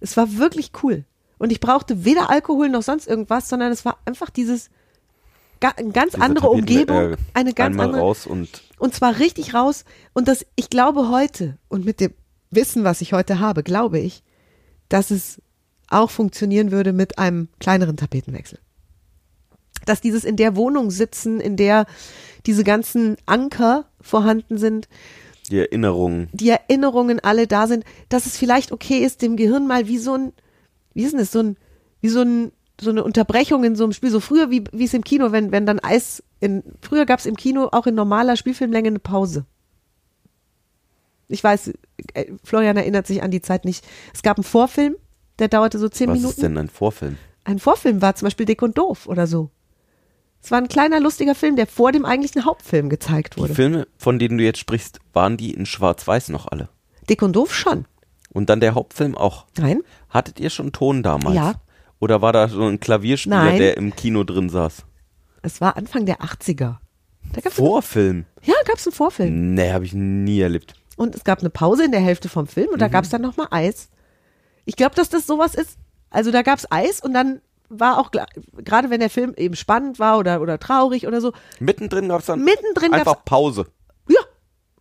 Es 0.00 0.16
war 0.16 0.36
wirklich 0.38 0.72
cool. 0.82 1.04
Und 1.38 1.52
ich 1.52 1.60
brauchte 1.60 2.04
weder 2.04 2.30
Alkohol 2.30 2.68
noch 2.68 2.82
sonst 2.82 3.06
irgendwas, 3.06 3.48
sondern 3.48 3.72
es 3.72 3.84
war 3.84 3.98
einfach 4.06 4.30
dieses 4.30 4.70
eine 5.60 5.92
ganz 5.92 6.12
Diese 6.12 6.22
andere 6.22 6.46
Tapeten- 6.46 6.60
Umgebung, 6.60 7.12
äh, 7.12 7.16
eine 7.32 7.54
ganz 7.54 7.72
einmal 7.72 7.86
andere 7.86 8.02
raus 8.02 8.26
und 8.26 8.62
und 8.78 8.94
zwar 8.94 9.18
richtig 9.18 9.54
raus. 9.54 9.84
Und 10.12 10.28
das, 10.28 10.44
ich 10.56 10.68
glaube 10.68 11.08
heute 11.08 11.56
und 11.68 11.86
mit 11.86 12.00
dem 12.00 12.12
Wissen, 12.50 12.84
was 12.84 13.00
ich 13.00 13.14
heute 13.14 13.40
habe, 13.40 13.62
glaube 13.62 13.98
ich, 13.98 14.22
dass 14.90 15.10
es 15.10 15.40
auch 15.94 16.10
funktionieren 16.10 16.70
würde 16.70 16.92
mit 16.92 17.18
einem 17.18 17.48
kleineren 17.60 17.96
Tapetenwechsel. 17.96 18.58
Dass 19.86 20.00
dieses 20.00 20.24
in 20.24 20.36
der 20.36 20.56
Wohnung 20.56 20.90
sitzen, 20.90 21.40
in 21.40 21.56
der 21.56 21.86
diese 22.46 22.64
ganzen 22.64 23.16
Anker 23.26 23.86
vorhanden 24.00 24.58
sind, 24.58 24.88
die 25.50 25.58
Erinnerungen. 25.58 26.28
die 26.32 26.48
Erinnerungen 26.48 27.20
alle 27.20 27.46
da 27.46 27.66
sind, 27.66 27.84
dass 28.08 28.26
es 28.26 28.36
vielleicht 28.36 28.72
okay 28.72 28.98
ist, 28.98 29.22
dem 29.22 29.36
Gehirn 29.36 29.66
mal 29.66 29.86
wie 29.86 29.98
so 29.98 30.14
ein, 30.14 30.32
wie 30.94 31.02
ist 31.04 31.12
denn 31.12 31.20
das, 31.20 31.32
so 31.32 31.40
ein, 31.40 31.56
wie 32.00 32.08
so 32.08 32.22
ein, 32.22 32.52
so 32.80 32.90
eine 32.90 33.04
Unterbrechung 33.04 33.62
in 33.64 33.76
so 33.76 33.84
einem 33.84 33.92
Spiel, 33.92 34.10
so 34.10 34.20
früher 34.20 34.50
wie, 34.50 34.64
wie 34.72 34.84
es 34.84 34.94
im 34.94 35.04
Kino, 35.04 35.32
wenn, 35.32 35.52
wenn 35.52 35.66
dann 35.66 35.80
Eis 35.80 36.22
in, 36.40 36.62
früher 36.80 37.06
gab 37.06 37.20
es 37.20 37.26
im 37.26 37.36
Kino 37.36 37.68
auch 37.72 37.86
in 37.86 37.94
normaler 37.94 38.36
Spielfilmlänge 38.36 38.88
eine 38.88 38.98
Pause. 38.98 39.44
Ich 41.28 41.42
weiß, 41.42 41.72
äh, 42.14 42.32
Florian 42.42 42.76
erinnert 42.76 43.06
sich 43.06 43.22
an 43.22 43.30
die 43.30 43.40
Zeit 43.40 43.64
nicht. 43.64 43.86
Es 44.12 44.22
gab 44.22 44.36
einen 44.36 44.44
Vorfilm, 44.44 44.96
der 45.38 45.48
dauerte 45.48 45.78
so 45.78 45.88
zehn 45.88 46.08
Was 46.08 46.16
Minuten. 46.16 46.30
ist 46.34 46.42
denn 46.42 46.58
ein 46.58 46.68
Vorfilm? 46.68 47.16
Ein 47.44 47.58
Vorfilm 47.58 48.00
war 48.02 48.14
zum 48.14 48.26
Beispiel 48.26 48.46
Dick 48.46 48.62
und 48.62 48.78
Doof 48.78 49.06
oder 49.06 49.26
so. 49.26 49.50
Es 50.42 50.50
war 50.50 50.58
ein 50.58 50.68
kleiner, 50.68 51.00
lustiger 51.00 51.34
Film, 51.34 51.56
der 51.56 51.66
vor 51.66 51.90
dem 51.92 52.04
eigentlichen 52.04 52.44
Hauptfilm 52.44 52.88
gezeigt 52.90 53.36
Die 53.36 53.40
wurde. 53.40 53.54
Filme, 53.54 53.86
von 53.96 54.18
denen 54.18 54.36
du 54.38 54.44
jetzt 54.44 54.58
sprichst, 54.58 55.00
waren 55.12 55.36
die 55.36 55.52
in 55.54 55.64
Schwarz-Weiß 55.66 56.28
noch 56.28 56.46
alle? 56.48 56.68
Dick 57.08 57.22
und 57.22 57.34
Doof 57.34 57.54
schon. 57.54 57.86
Und 58.30 58.50
dann 58.50 58.60
der 58.60 58.74
Hauptfilm 58.74 59.14
auch. 59.16 59.46
Nein? 59.58 59.80
Hattet 60.10 60.40
ihr 60.40 60.50
schon 60.50 60.72
Ton 60.72 61.02
damals? 61.02 61.34
Ja. 61.36 61.54
Oder 61.98 62.20
war 62.20 62.32
da 62.32 62.48
so 62.48 62.62
ein 62.66 62.80
Klavierspieler, 62.80 63.36
Nein. 63.44 63.58
der 63.58 63.76
im 63.78 63.94
Kino 63.96 64.24
drin 64.24 64.50
saß? 64.50 64.84
Es 65.42 65.60
war 65.60 65.76
Anfang 65.76 66.04
der 66.04 66.18
80er. 66.20 66.76
Da 67.32 67.40
gab's 67.40 67.56
Vorfilm? 67.56 68.26
Ja, 68.42 68.54
gab 68.66 68.76
es 68.76 68.86
einen 68.86 68.94
Vorfilm. 68.94 69.54
Nee, 69.54 69.72
habe 69.72 69.84
ich 69.86 69.94
nie 69.94 70.40
erlebt. 70.40 70.74
Und 70.96 71.14
es 71.14 71.24
gab 71.24 71.40
eine 71.40 71.50
Pause 71.50 71.84
in 71.86 71.90
der 71.92 72.00
Hälfte 72.00 72.28
vom 72.28 72.46
Film 72.46 72.68
und 72.72 72.80
da 72.80 72.88
gab 72.88 73.04
es 73.04 73.10
dann 73.10 73.22
nochmal 73.22 73.48
Eis. 73.50 73.88
Ich 74.64 74.76
glaube, 74.76 74.94
dass 74.94 75.08
das 75.08 75.26
sowas 75.26 75.54
ist. 75.54 75.78
Also 76.10 76.30
da 76.30 76.42
gab 76.42 76.58
es 76.58 76.70
Eis 76.70 77.00
und 77.00 77.12
dann 77.12 77.40
war 77.68 77.98
auch, 77.98 78.10
gerade 78.56 78.90
wenn 78.90 79.00
der 79.00 79.10
Film 79.10 79.34
eben 79.36 79.56
spannend 79.56 79.98
war 79.98 80.18
oder, 80.18 80.40
oder 80.40 80.58
traurig 80.58 81.06
oder 81.06 81.20
so, 81.20 81.32
Mittendrin 81.58 82.08
gab 82.08 82.20
es 82.20 82.26
dann 82.26 82.42
Mittendrin 82.44 82.92
einfach 82.92 83.24
Pause. 83.24 83.66
ja. 84.08 84.20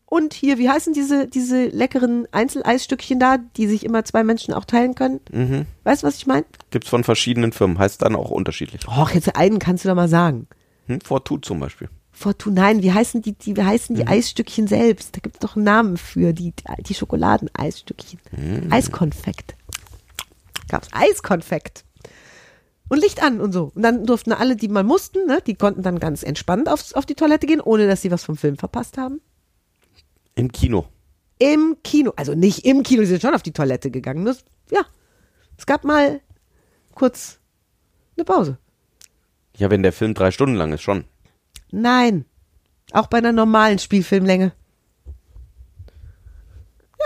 Und 0.05 0.35
hier, 0.35 0.59
wie 0.59 0.69
heißen 0.69 0.93
diese, 0.93 1.27
diese 1.27 1.65
leckeren 1.65 2.27
Einzeleisstückchen 2.31 3.19
da, 3.19 3.37
die 3.37 3.65
sich 3.65 3.83
immer 3.83 4.05
zwei 4.05 4.23
Menschen 4.23 4.53
auch 4.53 4.65
teilen 4.65 4.93
können? 4.93 5.21
Mhm. 5.31 5.65
Weißt 5.85 6.03
du, 6.03 6.07
was 6.07 6.17
ich 6.17 6.27
meine? 6.27 6.45
Gibt's 6.69 6.89
von 6.89 7.03
verschiedenen 7.03 7.51
Firmen, 7.51 7.79
heißt 7.79 7.99
dann 8.03 8.15
auch 8.15 8.29
unterschiedlich. 8.29 8.87
Och, 8.87 9.09
jetzt 9.09 9.35
einen 9.35 9.57
kannst 9.57 9.85
du 9.85 9.89
doch 9.89 9.95
mal 9.95 10.07
sagen. 10.07 10.47
Hm? 10.85 11.01
Fortut 11.01 11.45
zum 11.45 11.59
Beispiel. 11.59 11.89
Fortuna, 12.23 12.61
nein, 12.61 12.81
wie 12.81 12.93
heißen 12.93 13.21
die, 13.21 13.33
die, 13.33 13.57
wie 13.57 13.63
heißen 13.63 13.97
die 13.97 14.07
Eisstückchen 14.07 14.65
selbst? 14.65 15.13
Da 15.13 15.19
gibt 15.19 15.35
es 15.35 15.39
doch 15.41 15.57
einen 15.57 15.65
Namen 15.65 15.97
für, 15.97 16.31
die, 16.31 16.53
die 16.87 16.93
Schokoladeneisstückchen. 16.93 18.71
Eiskonfekt. 18.71 19.55
Gab's 20.69 20.87
Eiskonfekt. 20.93 21.83
Und 22.87 23.01
Licht 23.01 23.21
an 23.21 23.41
und 23.41 23.51
so. 23.51 23.73
Und 23.75 23.81
dann 23.81 24.05
durften 24.05 24.31
alle, 24.31 24.55
die 24.55 24.69
mal 24.69 24.85
mussten, 24.85 25.25
ne, 25.25 25.41
die 25.45 25.55
konnten 25.55 25.83
dann 25.83 25.99
ganz 25.99 26.23
entspannt 26.23 26.69
aufs, 26.69 26.93
auf 26.93 27.05
die 27.05 27.15
Toilette 27.15 27.45
gehen, 27.45 27.59
ohne 27.59 27.87
dass 27.87 28.01
sie 28.01 28.11
was 28.11 28.23
vom 28.23 28.37
Film 28.37 28.57
verpasst 28.57 28.97
haben. 28.97 29.19
Im 30.35 30.49
Kino. 30.49 30.85
Im 31.39 31.75
Kino, 31.83 32.13
also 32.15 32.35
nicht 32.35 32.65
im 32.65 32.83
Kino, 32.83 33.01
sie 33.01 33.07
sind 33.07 33.21
schon 33.21 33.35
auf 33.35 33.43
die 33.43 33.51
Toilette 33.51 33.91
gegangen. 33.91 34.23
Nur, 34.23 34.37
ja, 34.71 34.85
es 35.57 35.65
gab 35.65 35.83
mal 35.83 36.21
kurz 36.95 37.39
Eine 38.15 38.23
Pause. 38.23 38.57
Ja, 39.57 39.69
wenn 39.69 39.83
der 39.83 39.91
Film 39.91 40.13
drei 40.13 40.31
Stunden 40.31 40.55
lang 40.55 40.71
ist, 40.71 40.83
schon. 40.83 41.03
Nein. 41.73 42.25
Auch 42.91 43.07
bei 43.07 43.17
einer 43.17 43.31
normalen 43.31 43.79
Spielfilmlänge. 43.79 44.51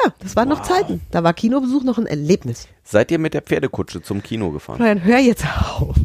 Ja, 0.04 0.12
das 0.20 0.36
waren 0.36 0.50
noch 0.50 0.62
Zeiten. 0.62 1.00
Da 1.10 1.24
war 1.24 1.34
Kinobesuch 1.34 1.84
noch 1.84 1.98
ein 1.98 2.06
Erlebnis. 2.06 2.68
Seid 2.84 3.10
ihr 3.12 3.18
mit 3.18 3.34
der 3.34 3.42
Pferdekutsche 3.42 4.02
zum 4.02 4.22
Kino 4.22 4.52
gefahren? 4.52 4.76
Florian, 4.76 5.04
hör 5.06 5.20
jetzt 5.20 5.46
auf. 5.46 5.96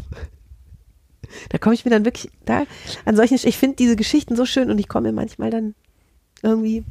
Da 1.48 1.58
komme 1.58 1.74
ich 1.74 1.84
mir 1.84 1.90
dann 1.90 2.04
wirklich, 2.04 2.30
da, 2.44 2.62
an 3.04 3.16
solchen, 3.16 3.34
ich 3.42 3.56
finde 3.58 3.74
diese 3.76 3.96
Geschichten 3.96 4.36
so 4.36 4.46
schön 4.46 4.70
und 4.70 4.78
ich 4.78 4.86
komme 4.88 5.08
mir 5.08 5.14
manchmal 5.14 5.50
dann 5.50 5.74
irgendwie 6.42 6.84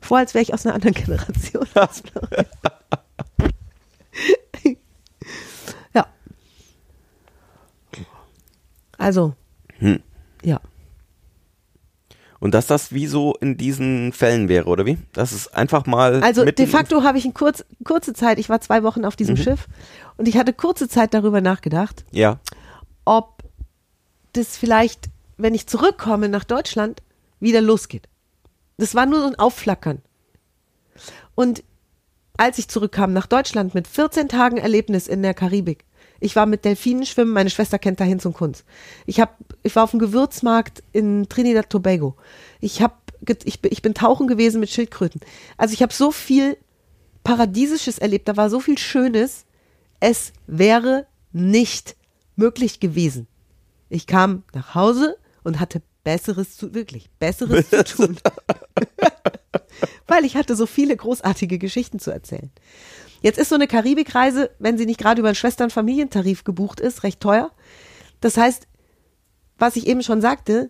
vor, 0.00 0.18
als 0.18 0.34
wäre 0.34 0.42
ich 0.42 0.54
aus 0.54 0.64
einer 0.64 0.76
anderen 0.76 0.94
Generation. 0.94 1.66
ja. 5.94 6.06
Also, 8.96 9.34
Hm. 9.78 10.00
ja. 10.44 10.60
Und 12.44 12.52
dass 12.52 12.66
das 12.66 12.92
wie 12.92 13.06
so 13.06 13.34
in 13.40 13.56
diesen 13.56 14.12
Fällen 14.12 14.50
wäre, 14.50 14.66
oder 14.66 14.84
wie? 14.84 14.98
Das 15.14 15.32
ist 15.32 15.54
einfach 15.56 15.86
mal. 15.86 16.22
Also 16.22 16.44
de 16.44 16.66
facto 16.66 17.02
habe 17.02 17.16
ich 17.16 17.24
in 17.24 17.32
kurz, 17.32 17.64
kurze 17.84 18.12
Zeit, 18.12 18.38
ich 18.38 18.50
war 18.50 18.60
zwei 18.60 18.82
Wochen 18.82 19.06
auf 19.06 19.16
diesem 19.16 19.38
Schiff 19.38 19.66
und 20.18 20.28
ich 20.28 20.36
hatte 20.36 20.52
kurze 20.52 20.86
Zeit 20.86 21.14
darüber 21.14 21.40
nachgedacht, 21.40 22.04
Ja. 22.10 22.40
ob 23.06 23.42
das 24.34 24.58
vielleicht, 24.58 25.06
wenn 25.38 25.54
ich 25.54 25.66
zurückkomme 25.68 26.28
nach 26.28 26.44
Deutschland, 26.44 27.00
wieder 27.40 27.62
losgeht. 27.62 28.10
Das 28.76 28.94
war 28.94 29.06
nur 29.06 29.20
so 29.20 29.26
ein 29.28 29.38
Aufflackern. 29.38 30.02
Und 31.34 31.64
als 32.36 32.58
ich 32.58 32.68
zurückkam 32.68 33.14
nach 33.14 33.26
Deutschland 33.26 33.74
mit 33.74 33.88
14 33.88 34.28
Tagen 34.28 34.58
Erlebnis 34.58 35.08
in 35.08 35.22
der 35.22 35.32
Karibik, 35.32 35.86
ich 36.20 36.36
war 36.36 36.46
mit 36.46 36.64
Delfinen 36.64 37.04
schwimmen, 37.06 37.32
meine 37.32 37.50
Schwester 37.50 37.78
kennt 37.78 38.00
dahin 38.00 38.20
zum 38.20 38.32
Kunst. 38.32 38.64
Ich 39.06 39.20
hab, 39.20 39.36
ich 39.62 39.74
war 39.76 39.84
auf 39.84 39.90
dem 39.90 40.00
Gewürzmarkt 40.00 40.82
in 40.92 41.28
Trinidad 41.28 41.68
Tobago. 41.70 42.16
Ich 42.60 42.80
hab, 42.82 43.12
ich, 43.44 43.60
bin- 43.60 43.72
ich 43.72 43.82
bin 43.82 43.94
tauchen 43.94 44.26
gewesen 44.26 44.60
mit 44.60 44.70
Schildkröten. 44.70 45.20
Also 45.56 45.74
ich 45.74 45.82
habe 45.82 45.92
so 45.92 46.10
viel 46.12 46.56
Paradiesisches 47.24 47.98
erlebt, 47.98 48.28
da 48.28 48.36
war 48.36 48.50
so 48.50 48.60
viel 48.60 48.78
Schönes. 48.78 49.44
Es 50.00 50.32
wäre 50.46 51.06
nicht 51.32 51.96
möglich 52.36 52.80
gewesen. 52.80 53.26
Ich 53.88 54.06
kam 54.06 54.42
nach 54.54 54.74
Hause 54.74 55.16
und 55.42 55.60
hatte 55.60 55.82
Besseres 56.04 56.56
zu, 56.56 56.74
wirklich, 56.74 57.08
Besseres 57.18 57.70
zu 57.70 57.84
tun. 57.84 58.16
Weil 60.06 60.24
ich 60.24 60.36
hatte 60.36 60.54
so 60.54 60.66
viele 60.66 60.96
großartige 60.96 61.58
Geschichten 61.58 61.98
zu 61.98 62.10
erzählen. 62.10 62.50
Jetzt 63.24 63.38
ist 63.38 63.48
so 63.48 63.54
eine 63.54 63.66
Karibikreise, 63.66 64.50
wenn 64.58 64.76
sie 64.76 64.84
nicht 64.84 65.00
gerade 65.00 65.20
über 65.20 65.28
einen 65.28 65.34
Schwestern-Familientarif 65.34 66.44
gebucht 66.44 66.78
ist, 66.78 67.04
recht 67.04 67.20
teuer. 67.20 67.50
Das 68.20 68.36
heißt, 68.36 68.66
was 69.58 69.76
ich 69.76 69.86
eben 69.86 70.02
schon 70.02 70.20
sagte, 70.20 70.68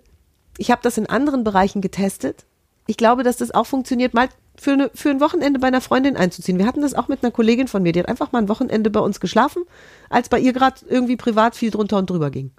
ich 0.56 0.70
habe 0.70 0.80
das 0.80 0.96
in 0.96 1.06
anderen 1.06 1.42
Bereichen 1.42 1.80
getestet. 1.80 2.46
Ich 2.86 2.96
glaube, 2.96 3.24
dass 3.24 3.38
das 3.38 3.50
auch 3.50 3.66
funktioniert, 3.66 4.14
mal 4.14 4.28
für, 4.56 4.70
eine, 4.70 4.90
für 4.94 5.10
ein 5.10 5.20
Wochenende 5.20 5.58
bei 5.58 5.66
einer 5.66 5.80
Freundin 5.80 6.16
einzuziehen. 6.16 6.56
Wir 6.56 6.66
hatten 6.66 6.82
das 6.82 6.94
auch 6.94 7.08
mit 7.08 7.24
einer 7.24 7.32
Kollegin 7.32 7.66
von 7.66 7.82
mir, 7.82 7.90
die 7.90 7.98
hat 7.98 8.08
einfach 8.08 8.30
mal 8.30 8.38
ein 8.38 8.48
Wochenende 8.48 8.88
bei 8.88 9.00
uns 9.00 9.18
geschlafen, 9.18 9.64
als 10.08 10.28
bei 10.28 10.38
ihr 10.38 10.52
gerade 10.52 10.76
irgendwie 10.88 11.16
privat 11.16 11.56
viel 11.56 11.72
drunter 11.72 11.98
und 11.98 12.08
drüber 12.08 12.30
ging. 12.30 12.52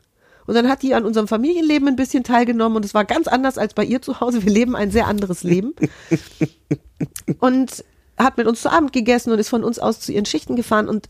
Und 0.46 0.56
dann 0.56 0.68
hat 0.68 0.82
die 0.82 0.94
an 0.94 1.06
unserem 1.06 1.30
Familienleben 1.30 1.88
ein 1.88 1.96
bisschen 1.96 2.26
teilgenommen 2.26 2.76
und 2.76 2.84
es 2.84 2.94
war 2.94 3.06
ganz 3.06 3.30
anders 3.30 3.58
als 3.58 3.74
bei 3.74 3.86
ihr 3.86 4.02
zu 4.02 4.20
Hause. 4.20 4.44
Wir 4.44 4.52
leben 4.52 4.76
ein 4.76 4.92
sehr 4.92 5.08
anderes 5.08 5.44
Leben. 5.44 5.74
und 7.40 7.86
hat 8.18 8.38
mit 8.38 8.48
uns 8.48 8.62
zu 8.62 8.72
Abend 8.72 8.94
gegessen 8.94 9.32
und 9.32 9.40
ist 9.40 9.50
von 9.50 9.64
uns 9.64 9.80
aus 9.80 10.00
zu 10.00 10.12
ihren 10.12 10.26
Schichten 10.26 10.56
gefahren 10.56 10.88
und 10.90 11.08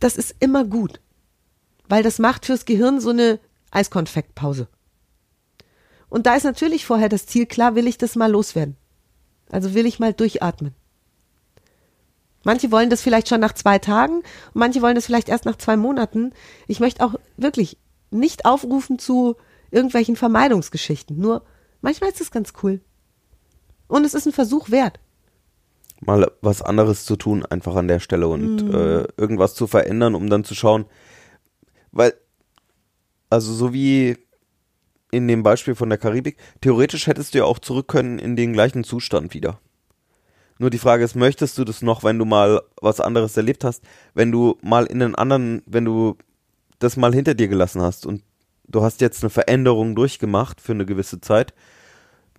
das 0.00 0.16
ist 0.16 0.34
immer 0.40 0.64
gut, 0.64 1.00
weil 1.88 2.02
das 2.02 2.18
macht 2.18 2.46
fürs 2.46 2.64
Gehirn 2.64 3.00
so 3.00 3.10
eine 3.10 3.38
Eiskonfektpause. 3.70 4.68
Und 6.08 6.26
da 6.26 6.34
ist 6.34 6.44
natürlich 6.44 6.84
vorher 6.84 7.08
das 7.08 7.26
Ziel 7.26 7.46
klar, 7.46 7.74
will 7.74 7.86
ich 7.86 7.98
das 7.98 8.16
mal 8.16 8.30
loswerden. 8.30 8.76
Also 9.50 9.74
will 9.74 9.86
ich 9.86 9.98
mal 9.98 10.12
durchatmen. 10.12 10.74
Manche 12.44 12.70
wollen 12.72 12.90
das 12.90 13.00
vielleicht 13.00 13.28
schon 13.28 13.40
nach 13.40 13.54
zwei 13.54 13.78
Tagen, 13.78 14.22
manche 14.52 14.82
wollen 14.82 14.96
das 14.96 15.06
vielleicht 15.06 15.28
erst 15.28 15.44
nach 15.44 15.56
zwei 15.56 15.76
Monaten. 15.76 16.32
Ich 16.66 16.80
möchte 16.80 17.04
auch 17.04 17.14
wirklich 17.36 17.78
nicht 18.10 18.44
aufrufen 18.44 18.98
zu 18.98 19.36
irgendwelchen 19.70 20.16
Vermeidungsgeschichten. 20.16 21.18
Nur 21.18 21.44
manchmal 21.80 22.10
ist 22.10 22.20
es 22.20 22.30
ganz 22.30 22.52
cool. 22.62 22.80
Und 23.86 24.04
es 24.04 24.14
ist 24.14 24.26
ein 24.26 24.32
Versuch 24.32 24.70
wert. 24.70 24.98
Mal 26.04 26.30
was 26.40 26.62
anderes 26.62 27.04
zu 27.04 27.16
tun, 27.16 27.46
einfach 27.46 27.76
an 27.76 27.88
der 27.88 28.00
Stelle 28.00 28.28
und 28.28 28.66
Mhm. 28.66 28.74
äh, 28.74 29.04
irgendwas 29.16 29.54
zu 29.54 29.66
verändern, 29.66 30.14
um 30.14 30.28
dann 30.28 30.44
zu 30.44 30.54
schauen. 30.54 30.86
Weil, 31.92 32.14
also 33.30 33.52
so 33.52 33.72
wie 33.72 34.16
in 35.12 35.28
dem 35.28 35.42
Beispiel 35.42 35.74
von 35.74 35.88
der 35.90 35.98
Karibik, 35.98 36.38
theoretisch 36.60 37.06
hättest 37.06 37.34
du 37.34 37.38
ja 37.38 37.44
auch 37.44 37.58
zurück 37.58 37.86
können 37.86 38.18
in 38.18 38.34
den 38.34 38.52
gleichen 38.52 38.82
Zustand 38.82 39.34
wieder. 39.34 39.60
Nur 40.58 40.70
die 40.70 40.78
Frage 40.78 41.04
ist, 41.04 41.14
möchtest 41.14 41.58
du 41.58 41.64
das 41.64 41.82
noch, 41.82 42.02
wenn 42.02 42.18
du 42.18 42.24
mal 42.24 42.62
was 42.80 43.00
anderes 43.00 43.36
erlebt 43.36 43.62
hast, 43.64 43.82
wenn 44.14 44.32
du 44.32 44.58
mal 44.62 44.86
in 44.86 45.02
einen 45.02 45.14
anderen, 45.14 45.62
wenn 45.66 45.84
du 45.84 46.16
das 46.78 46.96
mal 46.96 47.14
hinter 47.14 47.34
dir 47.34 47.48
gelassen 47.48 47.82
hast 47.82 48.06
und 48.06 48.22
du 48.68 48.82
hast 48.82 49.00
jetzt 49.00 49.22
eine 49.22 49.30
Veränderung 49.30 49.94
durchgemacht 49.94 50.60
für 50.60 50.72
eine 50.72 50.86
gewisse 50.86 51.20
Zeit, 51.20 51.52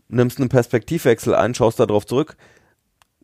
nimmst 0.09 0.39
einen 0.39 0.49
Perspektivwechsel 0.49 1.35
ein, 1.35 1.53
schaust 1.53 1.79
da 1.79 1.85
drauf 1.85 2.05
zurück, 2.05 2.35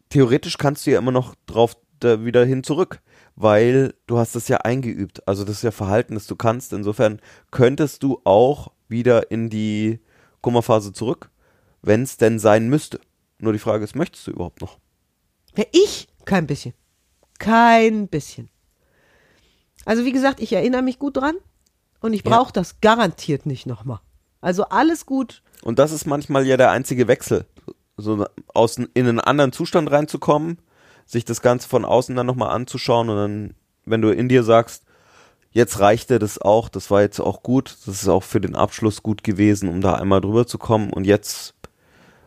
theoretisch 0.09 0.57
kannst 0.57 0.85
du 0.85 0.91
ja 0.91 0.97
immer 0.99 1.11
noch 1.11 1.35
drauf 1.45 1.75
da 1.99 2.23
wieder 2.23 2.45
hin 2.45 2.63
zurück, 2.63 3.01
weil 3.35 3.93
du 4.07 4.17
hast 4.17 4.35
es 4.35 4.47
ja 4.47 4.57
eingeübt. 4.57 5.27
Also 5.27 5.43
das 5.43 5.57
ist 5.57 5.63
ja 5.63 5.71
Verhalten, 5.71 6.13
das 6.15 6.27
du 6.27 6.35
kannst. 6.35 6.71
Insofern 6.73 7.19
könntest 7.51 8.03
du 8.03 8.21
auch 8.23 8.71
wieder 8.87 9.31
in 9.31 9.49
die 9.49 9.99
Kummerphase 10.41 10.93
zurück, 10.93 11.29
wenn 11.81 12.03
es 12.03 12.17
denn 12.17 12.39
sein 12.39 12.69
müsste. 12.69 12.99
Nur 13.39 13.53
die 13.53 13.59
Frage 13.59 13.83
ist, 13.83 13.95
möchtest 13.95 14.27
du 14.27 14.31
überhaupt 14.31 14.61
noch? 14.61 14.77
Wer 15.55 15.67
ich? 15.73 16.07
Kein 16.25 16.47
bisschen. 16.47 16.73
Kein 17.37 18.07
bisschen. 18.07 18.49
Also 19.85 20.05
wie 20.05 20.11
gesagt, 20.11 20.39
ich 20.39 20.53
erinnere 20.53 20.81
mich 20.81 20.99
gut 20.99 21.17
dran 21.17 21.35
und 22.01 22.13
ich 22.13 22.23
Ja. 22.25 22.31
brauche 22.37 22.53
das 22.53 22.79
garantiert 22.81 23.45
nicht 23.45 23.65
nochmal. 23.65 23.99
Also 24.41 24.65
alles 24.65 25.05
gut. 25.05 25.41
Und 25.63 25.79
das 25.79 25.91
ist 25.91 26.05
manchmal 26.05 26.45
ja 26.45 26.55
der 26.57 26.71
einzige 26.71 27.07
Wechsel, 27.07 27.45
so 27.99 28.25
aus 28.53 28.77
in 28.77 28.89
einen 28.95 29.19
anderen 29.19 29.51
Zustand 29.51 29.91
reinzukommen, 29.91 30.57
sich 31.05 31.25
das 31.25 31.41
Ganze 31.41 31.67
von 31.67 31.85
außen 31.85 32.15
dann 32.15 32.25
nochmal 32.25 32.49
anzuschauen 32.49 33.09
und 33.09 33.15
dann, 33.15 33.53
wenn 33.85 34.01
du 34.01 34.09
in 34.09 34.29
dir 34.29 34.43
sagst, 34.43 34.83
jetzt 35.51 35.79
reichte 35.79 36.19
das 36.19 36.39
auch, 36.39 36.69
das 36.69 36.91
war 36.91 37.01
jetzt 37.01 37.19
auch 37.19 37.43
gut, 37.43 37.75
das 37.85 38.01
ist 38.01 38.07
auch 38.07 38.23
für 38.23 38.39
den 38.41 38.55
Abschluss 38.55 39.01
gut 39.03 39.23
gewesen, 39.23 39.69
um 39.69 39.81
da 39.81 39.95
einmal 39.95 40.21
drüber 40.21 40.45
zu 40.45 40.57
kommen 40.57 40.91
und 40.93 41.05
jetzt 41.05 41.55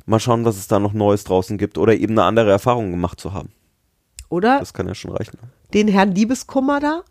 mal 0.07 0.19
schauen, 0.21 0.45
was 0.45 0.57
es 0.57 0.67
da 0.67 0.79
noch 0.79 0.93
Neues 0.93 1.25
draußen 1.25 1.59
gibt 1.59 1.79
oder 1.79 1.95
eben 1.95 2.15
eine 2.15 2.25
andere 2.25 2.51
Erfahrung 2.51 2.91
gemacht 2.91 3.21
zu 3.21 3.33
haben. 3.33 3.53
Oder 4.29 4.59
Das 4.59 4.75
kann 4.75 4.89
ja 4.89 4.95
schon 4.95 5.13
reichen. 5.13 5.39
den 5.75 5.89
Herrn 5.89 6.13
Liebeskummer 6.13 6.81
da 6.81 7.03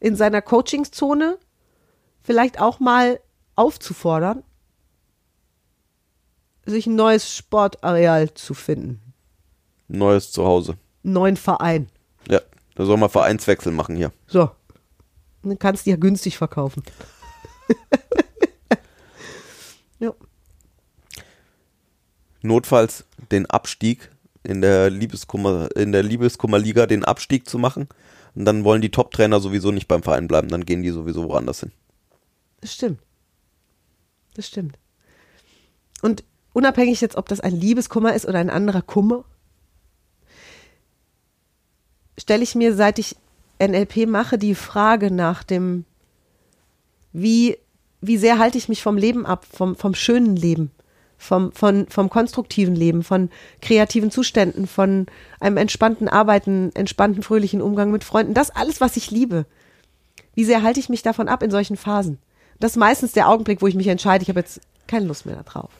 in 0.00 0.16
seiner 0.16 0.42
Coachingzone 0.42 1.38
vielleicht 2.22 2.60
auch 2.60 2.80
mal 2.80 3.20
aufzufordern, 3.54 4.42
sich 6.70 6.86
ein 6.86 6.96
neues 6.96 7.34
Sportareal 7.34 8.32
zu 8.34 8.54
finden. 8.54 9.00
Neues 9.88 10.32
Zuhause. 10.32 10.76
Neuen 11.02 11.36
Verein. 11.36 11.88
Ja, 12.28 12.40
da 12.74 12.84
soll 12.84 12.96
man 12.96 13.10
Vereinswechsel 13.10 13.72
machen 13.72 13.96
hier. 13.96 14.12
So. 14.26 14.50
Dann 15.42 15.58
kannst 15.58 15.86
du 15.86 15.90
ja 15.90 15.96
günstig 15.96 16.36
verkaufen. 16.36 16.82
ja. 19.98 20.12
notfalls 22.42 23.04
den 23.30 23.46
Abstieg 23.46 24.10
in 24.42 24.60
der 24.60 24.90
Liebeskummer, 24.90 25.68
in 25.76 25.92
der 25.92 26.02
Liebeskummerliga 26.02 26.86
den 26.86 27.04
Abstieg 27.04 27.48
zu 27.48 27.58
machen. 27.58 27.88
Und 28.34 28.44
dann 28.44 28.64
wollen 28.64 28.82
die 28.82 28.90
Top-Trainer 28.90 29.40
sowieso 29.40 29.70
nicht 29.70 29.88
beim 29.88 30.02
Verein 30.02 30.28
bleiben, 30.28 30.48
dann 30.48 30.64
gehen 30.64 30.82
die 30.82 30.90
sowieso 30.90 31.24
woanders 31.24 31.60
hin. 31.60 31.72
Das 32.60 32.74
stimmt. 32.74 33.00
Das 34.34 34.46
stimmt. 34.46 34.78
Und 36.02 36.22
unabhängig 36.58 37.00
jetzt, 37.00 37.16
ob 37.16 37.28
das 37.28 37.38
ein 37.38 37.54
Liebeskummer 37.54 38.14
ist 38.14 38.26
oder 38.26 38.40
ein 38.40 38.50
anderer 38.50 38.82
Kummer, 38.82 39.24
stelle 42.18 42.42
ich 42.42 42.56
mir, 42.56 42.74
seit 42.74 42.98
ich 42.98 43.16
NLP 43.62 44.08
mache, 44.08 44.38
die 44.38 44.56
Frage 44.56 45.12
nach 45.12 45.44
dem, 45.44 45.84
wie, 47.12 47.58
wie 48.00 48.16
sehr 48.16 48.38
halte 48.38 48.58
ich 48.58 48.68
mich 48.68 48.82
vom 48.82 48.96
Leben 48.96 49.24
ab, 49.24 49.46
vom, 49.50 49.76
vom 49.76 49.94
schönen 49.94 50.34
Leben, 50.34 50.72
vom, 51.16 51.52
von, 51.52 51.86
vom 51.88 52.10
konstruktiven 52.10 52.74
Leben, 52.74 53.04
von 53.04 53.30
kreativen 53.62 54.10
Zuständen, 54.10 54.66
von 54.66 55.06
einem 55.38 55.58
entspannten 55.58 56.08
Arbeiten, 56.08 56.72
entspannten, 56.74 57.22
fröhlichen 57.22 57.62
Umgang 57.62 57.92
mit 57.92 58.02
Freunden. 58.02 58.34
Das 58.34 58.50
alles, 58.50 58.80
was 58.80 58.96
ich 58.96 59.12
liebe. 59.12 59.46
Wie 60.34 60.44
sehr 60.44 60.62
halte 60.62 60.80
ich 60.80 60.88
mich 60.88 61.02
davon 61.02 61.28
ab 61.28 61.44
in 61.44 61.52
solchen 61.52 61.76
Phasen? 61.76 62.18
Das 62.58 62.72
ist 62.72 62.78
meistens 62.78 63.12
der 63.12 63.28
Augenblick, 63.28 63.62
wo 63.62 63.68
ich 63.68 63.76
mich 63.76 63.86
entscheide, 63.86 64.22
ich 64.22 64.28
habe 64.28 64.40
jetzt 64.40 64.60
keine 64.88 65.06
Lust 65.06 65.24
mehr 65.24 65.36
darauf. 65.36 65.70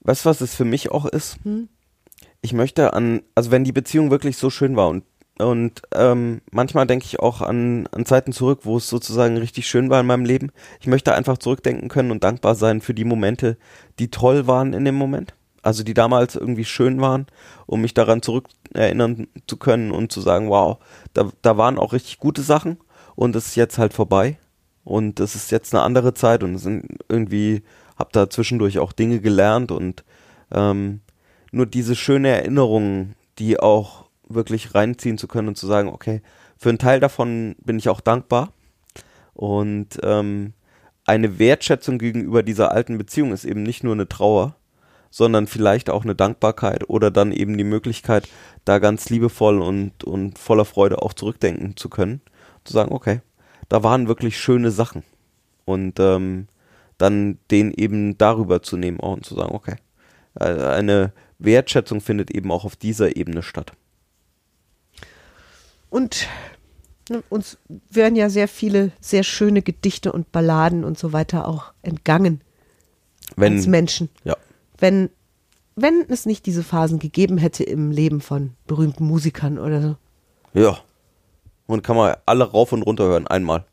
Weißt 0.00 0.24
du, 0.24 0.28
was 0.28 0.40
es 0.40 0.54
für 0.54 0.64
mich 0.64 0.90
auch 0.90 1.06
ist? 1.06 1.38
Ich 2.42 2.52
möchte 2.52 2.94
an, 2.94 3.22
also 3.34 3.50
wenn 3.50 3.64
die 3.64 3.72
Beziehung 3.72 4.10
wirklich 4.10 4.36
so 4.36 4.50
schön 4.50 4.76
war 4.76 4.88
und 4.88 5.04
Und 5.38 5.82
ähm, 5.94 6.42
manchmal 6.52 6.86
denke 6.86 7.06
ich 7.06 7.18
auch 7.18 7.40
an, 7.40 7.86
an 7.92 8.04
Zeiten 8.04 8.32
zurück, 8.32 8.60
wo 8.64 8.76
es 8.76 8.88
sozusagen 8.90 9.38
richtig 9.38 9.66
schön 9.66 9.88
war 9.88 10.00
in 10.00 10.06
meinem 10.06 10.26
Leben. 10.26 10.52
Ich 10.80 10.86
möchte 10.86 11.14
einfach 11.14 11.38
zurückdenken 11.38 11.88
können 11.88 12.10
und 12.10 12.24
dankbar 12.24 12.54
sein 12.54 12.82
für 12.82 12.92
die 12.92 13.06
Momente, 13.06 13.56
die 13.98 14.10
toll 14.10 14.46
waren 14.46 14.74
in 14.74 14.84
dem 14.84 14.96
Moment. 14.96 15.34
Also 15.62 15.82
die 15.82 15.94
damals 15.94 16.36
irgendwie 16.36 16.66
schön 16.66 17.00
waren, 17.00 17.26
um 17.66 17.80
mich 17.80 17.94
daran 17.94 18.20
zurück 18.20 18.48
erinnern 18.74 19.28
zu 19.46 19.56
können 19.56 19.92
und 19.92 20.12
zu 20.12 20.20
sagen, 20.20 20.50
wow, 20.50 20.78
da, 21.14 21.30
da 21.42 21.56
waren 21.56 21.78
auch 21.78 21.92
richtig 21.94 22.18
gute 22.18 22.42
Sachen 22.42 22.76
und 23.14 23.34
es 23.36 23.48
ist 23.48 23.56
jetzt 23.56 23.78
halt 23.78 23.94
vorbei. 23.94 24.38
Und 24.84 25.20
es 25.20 25.34
ist 25.34 25.50
jetzt 25.50 25.74
eine 25.74 25.82
andere 25.84 26.14
Zeit 26.14 26.42
und 26.42 26.54
es 26.54 26.62
sind 26.62 26.84
irgendwie, 27.08 27.62
hab 28.00 28.12
da 28.12 28.28
zwischendurch 28.28 28.78
auch 28.78 28.92
Dinge 28.92 29.20
gelernt 29.20 29.70
und 29.70 30.04
ähm, 30.50 31.00
nur 31.52 31.66
diese 31.66 31.94
schöne 31.94 32.28
Erinnerungen, 32.28 33.14
die 33.38 33.60
auch 33.60 34.06
wirklich 34.28 34.74
reinziehen 34.74 35.18
zu 35.18 35.28
können 35.28 35.48
und 35.48 35.56
zu 35.56 35.66
sagen, 35.66 35.88
okay, 35.88 36.22
für 36.56 36.70
einen 36.70 36.78
Teil 36.78 37.00
davon 37.00 37.56
bin 37.62 37.78
ich 37.78 37.88
auch 37.88 38.00
dankbar. 38.00 38.52
Und 39.34 39.98
ähm, 40.02 40.52
eine 41.06 41.38
Wertschätzung 41.38 41.98
gegenüber 41.98 42.42
dieser 42.42 42.72
alten 42.72 42.98
Beziehung 42.98 43.32
ist 43.32 43.44
eben 43.44 43.62
nicht 43.62 43.82
nur 43.82 43.94
eine 43.94 44.08
Trauer, 44.08 44.56
sondern 45.10 45.46
vielleicht 45.46 45.90
auch 45.90 46.04
eine 46.04 46.14
Dankbarkeit 46.14 46.88
oder 46.88 47.10
dann 47.10 47.32
eben 47.32 47.58
die 47.58 47.64
Möglichkeit, 47.64 48.28
da 48.64 48.78
ganz 48.78 49.10
liebevoll 49.10 49.60
und, 49.60 50.04
und 50.04 50.38
voller 50.38 50.64
Freude 50.64 51.02
auch 51.02 51.12
zurückdenken 51.12 51.76
zu 51.76 51.88
können. 51.88 52.20
Zu 52.64 52.74
sagen, 52.74 52.92
okay, 52.92 53.20
da 53.68 53.82
waren 53.82 54.08
wirklich 54.08 54.38
schöne 54.38 54.70
Sachen. 54.70 55.02
Und 55.64 55.98
ähm, 55.98 56.46
dann 57.00 57.38
den 57.50 57.72
eben 57.72 58.18
darüber 58.18 58.62
zu 58.62 58.76
nehmen 58.76 59.00
und 59.00 59.24
zu 59.24 59.34
sagen, 59.34 59.54
okay, 59.54 59.76
äh, 60.38 60.44
eine 60.44 61.12
Wertschätzung 61.38 62.00
findet 62.00 62.30
eben 62.30 62.52
auch 62.52 62.64
auf 62.64 62.76
dieser 62.76 63.16
Ebene 63.16 63.42
statt. 63.42 63.72
Und 65.88 66.28
ne, 67.08 67.22
uns 67.30 67.58
werden 67.88 68.16
ja 68.16 68.28
sehr 68.28 68.48
viele 68.48 68.92
sehr 69.00 69.22
schöne 69.22 69.62
Gedichte 69.62 70.12
und 70.12 70.30
Balladen 70.30 70.84
und 70.84 70.98
so 70.98 71.12
weiter 71.12 71.48
auch 71.48 71.72
entgangen 71.82 72.42
Wenn, 73.36 73.56
als 73.56 73.66
Menschen. 73.66 74.10
Ja. 74.24 74.36
Wenn, 74.78 75.08
wenn 75.76 76.04
es 76.08 76.26
nicht 76.26 76.44
diese 76.46 76.62
Phasen 76.62 76.98
gegeben 76.98 77.38
hätte 77.38 77.64
im 77.64 77.90
Leben 77.90 78.20
von 78.20 78.52
berühmten 78.66 79.04
Musikern 79.04 79.58
oder 79.58 79.80
so. 79.82 79.96
Ja. 80.52 80.78
Und 81.66 81.82
kann 81.82 81.96
man 81.96 82.16
alle 82.26 82.44
rauf 82.44 82.72
und 82.72 82.82
runter 82.82 83.04
hören, 83.04 83.26
einmal. 83.26 83.64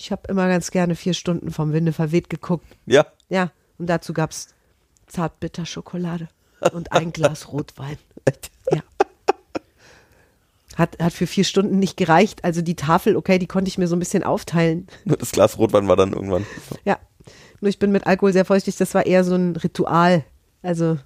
Ich 0.00 0.10
habe 0.10 0.22
immer 0.28 0.48
ganz 0.48 0.70
gerne 0.70 0.94
vier 0.94 1.12
Stunden 1.12 1.50
vom 1.50 1.74
Winde 1.74 1.92
verweht 1.92 2.30
geguckt. 2.30 2.64
Ja. 2.86 3.04
Ja, 3.28 3.52
und 3.78 3.86
dazu 3.86 4.14
gab's 4.14 4.54
Zartbitterschokolade 5.06 6.28
und 6.72 6.90
ein 6.92 7.12
Glas 7.12 7.52
Rotwein. 7.52 7.98
Ja. 8.72 8.82
Hat, 10.76 10.98
hat 11.00 11.12
für 11.12 11.26
vier 11.26 11.42
Stunden 11.44 11.80
nicht 11.80 11.96
gereicht. 11.96 12.44
Also 12.44 12.62
die 12.62 12.76
Tafel, 12.76 13.16
okay, 13.16 13.38
die 13.38 13.48
konnte 13.48 13.68
ich 13.68 13.76
mir 13.76 13.88
so 13.88 13.96
ein 13.96 13.98
bisschen 13.98 14.22
aufteilen. 14.22 14.86
Nur 15.04 15.16
das 15.16 15.32
Glas 15.32 15.58
Rotwein 15.58 15.88
war 15.88 15.96
dann 15.96 16.12
irgendwann. 16.12 16.46
Ja. 16.84 16.98
Nur 17.60 17.68
ich 17.68 17.78
bin 17.78 17.90
mit 17.90 18.06
Alkohol 18.06 18.32
sehr 18.32 18.44
feuchtig. 18.44 18.76
Das 18.76 18.94
war 18.94 19.04
eher 19.04 19.24
so 19.24 19.34
ein 19.34 19.56
Ritual. 19.56 20.24
Also 20.62 20.98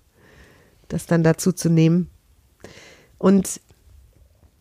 das 0.89 1.07
dann 1.07 1.25
dazu 1.25 1.53
zu 1.53 1.71
nehmen. 1.71 2.11
Und 3.19 3.61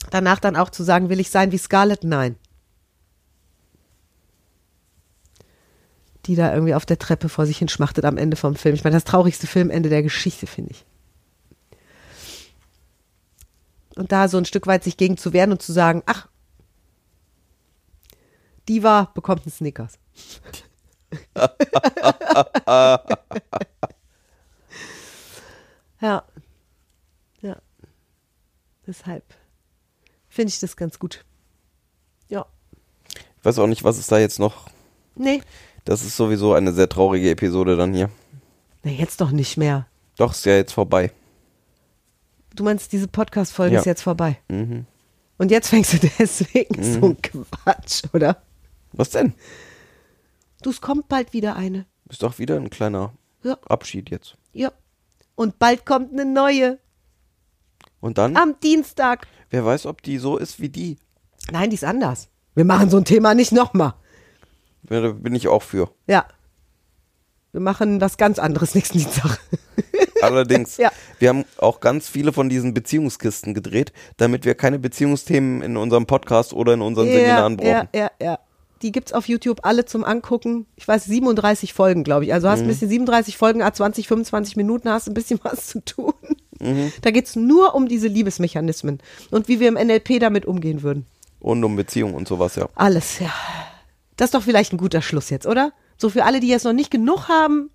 danach 0.09 0.39
dann 0.39 0.55
auch 0.55 0.69
zu 0.69 0.83
sagen, 0.83 1.09
will 1.09 1.19
ich 1.19 1.29
sein 1.29 1.51
wie 1.51 1.57
Scarlett? 1.57 2.03
Nein. 2.03 2.37
Die 6.25 6.35
da 6.35 6.53
irgendwie 6.53 6.73
auf 6.73 6.85
der 6.85 6.99
Treppe 6.99 7.27
vor 7.29 7.45
sich 7.45 7.57
hin 7.57 7.67
schmachtet 7.67 8.05
am 8.05 8.17
Ende 8.17 8.37
vom 8.37 8.55
Film. 8.55 8.75
Ich 8.75 8.83
meine, 8.83 8.95
das 8.95 9.03
traurigste 9.03 9.47
Filmende 9.47 9.89
der 9.89 10.03
Geschichte, 10.03 10.47
finde 10.47 10.71
ich. 10.71 10.85
Und 13.95 14.11
da 14.11 14.27
so 14.27 14.37
ein 14.37 14.45
Stück 14.45 14.65
weit 14.67 14.83
sich 14.83 14.97
gegen 14.97 15.17
zu 15.17 15.33
wehren 15.33 15.51
und 15.51 15.61
zu 15.61 15.71
sagen, 15.71 16.01
ach, 16.05 16.27
Diva 18.67 19.11
bekommt 19.13 19.43
einen 19.43 19.51
Snickers. 19.51 19.99
ja. 26.01 26.23
Ja. 27.41 27.61
Deshalb 28.87 29.23
finde 30.29 30.49
ich 30.49 30.59
das 30.59 30.75
ganz 30.75 30.97
gut. 30.97 31.25
Ja. 32.29 32.45
Ich 33.37 33.45
weiß 33.45 33.59
auch 33.59 33.67
nicht, 33.67 33.83
was 33.83 33.99
ist 33.99 34.11
da 34.11 34.17
jetzt 34.17 34.39
noch. 34.39 34.69
Nee. 35.15 35.41
Das 35.85 36.03
ist 36.03 36.15
sowieso 36.15 36.53
eine 36.53 36.71
sehr 36.73 36.87
traurige 36.89 37.29
Episode 37.29 37.75
dann 37.75 37.93
hier. 37.93 38.09
Na, 38.83 38.91
jetzt 38.91 39.19
doch 39.21 39.31
nicht 39.31 39.57
mehr. 39.57 39.87
Doch, 40.17 40.31
ist 40.33 40.45
ja 40.45 40.55
jetzt 40.55 40.73
vorbei. 40.73 41.11
Du 42.55 42.63
meinst, 42.63 42.91
diese 42.93 43.07
Podcast-Folge 43.07 43.73
Ja. 43.75 43.79
ist 43.79 43.85
jetzt 43.85 44.01
vorbei. 44.03 44.37
Mhm. 44.47 44.85
Und 45.37 45.51
jetzt 45.51 45.69
fängst 45.69 45.93
du 45.93 45.97
deswegen 46.19 46.83
so 46.83 47.07
ein 47.07 47.21
Quatsch, 47.21 48.03
oder? 48.13 48.41
Was 48.91 49.09
denn? 49.09 49.33
Du, 50.61 50.69
es 50.69 50.79
kommt 50.79 51.07
bald 51.09 51.33
wieder 51.33 51.55
eine. 51.55 51.85
Ist 52.09 52.23
doch 52.23 52.37
wieder 52.39 52.55
ein 52.57 52.69
kleiner 52.69 53.13
Ja. 53.43 53.57
Abschied 53.67 54.09
jetzt. 54.09 54.37
Ja. 54.53 54.71
Und 55.35 55.57
bald 55.59 55.85
kommt 55.85 56.13
eine 56.13 56.25
neue. 56.25 56.77
Und 57.99 58.17
dann, 58.17 58.37
Am 58.37 58.55
Dienstag. 58.61 59.27
wer 59.49 59.65
weiß, 59.65 59.85
ob 59.87 60.01
die 60.03 60.17
so 60.19 60.37
ist 60.37 60.59
wie 60.59 60.69
die. 60.69 60.97
Nein, 61.51 61.69
die 61.71 61.75
ist 61.75 61.83
anders. 61.83 62.29
Wir 62.53 62.65
machen 62.65 62.89
so 62.89 62.97
ein 62.97 63.05
Thema 63.05 63.33
nicht 63.33 63.51
nochmal. 63.51 63.95
Ja, 64.89 65.01
da 65.01 65.11
bin 65.11 65.35
ich 65.35 65.47
auch 65.47 65.61
für. 65.63 65.89
Ja. 66.07 66.25
Wir 67.51 67.61
machen 67.61 68.01
was 68.01 68.17
ganz 68.17 68.39
anderes 68.39 68.73
nächsten 68.75 68.97
Dienstag. 68.97 69.39
Allerdings, 70.21 70.77
Ja. 70.77 70.91
wir 71.19 71.29
haben 71.29 71.45
auch 71.57 71.79
ganz 71.81 72.07
viele 72.09 72.33
von 72.33 72.49
diesen 72.49 72.73
Beziehungskisten 72.73 73.53
gedreht, 73.53 73.93
damit 74.17 74.45
wir 74.45 74.55
keine 74.55 74.79
Beziehungsthemen 74.79 75.61
in 75.61 75.77
unserem 75.77 76.05
Podcast 76.07 76.53
oder 76.53 76.73
in 76.73 76.81
unseren 76.81 77.07
Seminaren 77.07 77.57
brauchen. 77.57 77.67
ja, 77.69 77.87
ja, 77.93 78.11
ja. 78.21 78.39
Die 78.81 78.91
gibt's 78.91 79.13
auf 79.13 79.29
YouTube 79.29 79.59
alle 79.63 79.85
zum 79.85 80.03
Angucken. 80.03 80.65
Ich 80.75 80.85
weiß, 80.87 81.05
37 81.05 81.73
Folgen, 81.73 82.03
glaube 82.03 82.25
ich. 82.25 82.33
Also 82.33 82.47
Mhm. 82.47 82.51
hast 82.51 82.59
ein 82.61 82.67
bisschen 82.67 82.89
37 82.89 83.37
Folgen, 83.37 83.61
a 83.61 83.71
20, 83.71 84.07
25 84.09 84.57
Minuten, 84.57 84.89
hast 84.89 85.07
ein 85.07 85.13
bisschen 85.13 85.39
was 85.43 85.67
zu 85.67 85.79
tun. 85.85 86.13
Mhm. 86.59 86.91
Da 87.01 87.11
geht's 87.11 87.35
nur 87.37 87.75
um 87.75 87.87
diese 87.87 88.07
Liebesmechanismen 88.07 88.99
und 89.31 89.47
wie 89.47 89.59
wir 89.59 89.67
im 89.69 89.75
NLP 89.75 90.19
damit 90.19 90.45
umgehen 90.45 90.81
würden. 90.81 91.05
Und 91.39 91.63
um 91.63 91.75
Beziehung 91.75 92.13
und 92.13 92.27
sowas, 92.27 92.55
ja. 92.55 92.67
Alles, 92.75 93.19
ja. 93.19 93.29
Das 94.17 94.27
ist 94.27 94.33
doch 94.35 94.43
vielleicht 94.43 94.73
ein 94.73 94.77
guter 94.77 95.01
Schluss 95.01 95.29
jetzt, 95.29 95.45
oder? 95.47 95.71
So 95.97 96.09
für 96.09 96.23
alle, 96.25 96.39
die 96.39 96.47
jetzt 96.47 96.65
noch 96.65 96.73
nicht 96.73 96.91
genug 96.91 97.27
haben, 97.29 97.69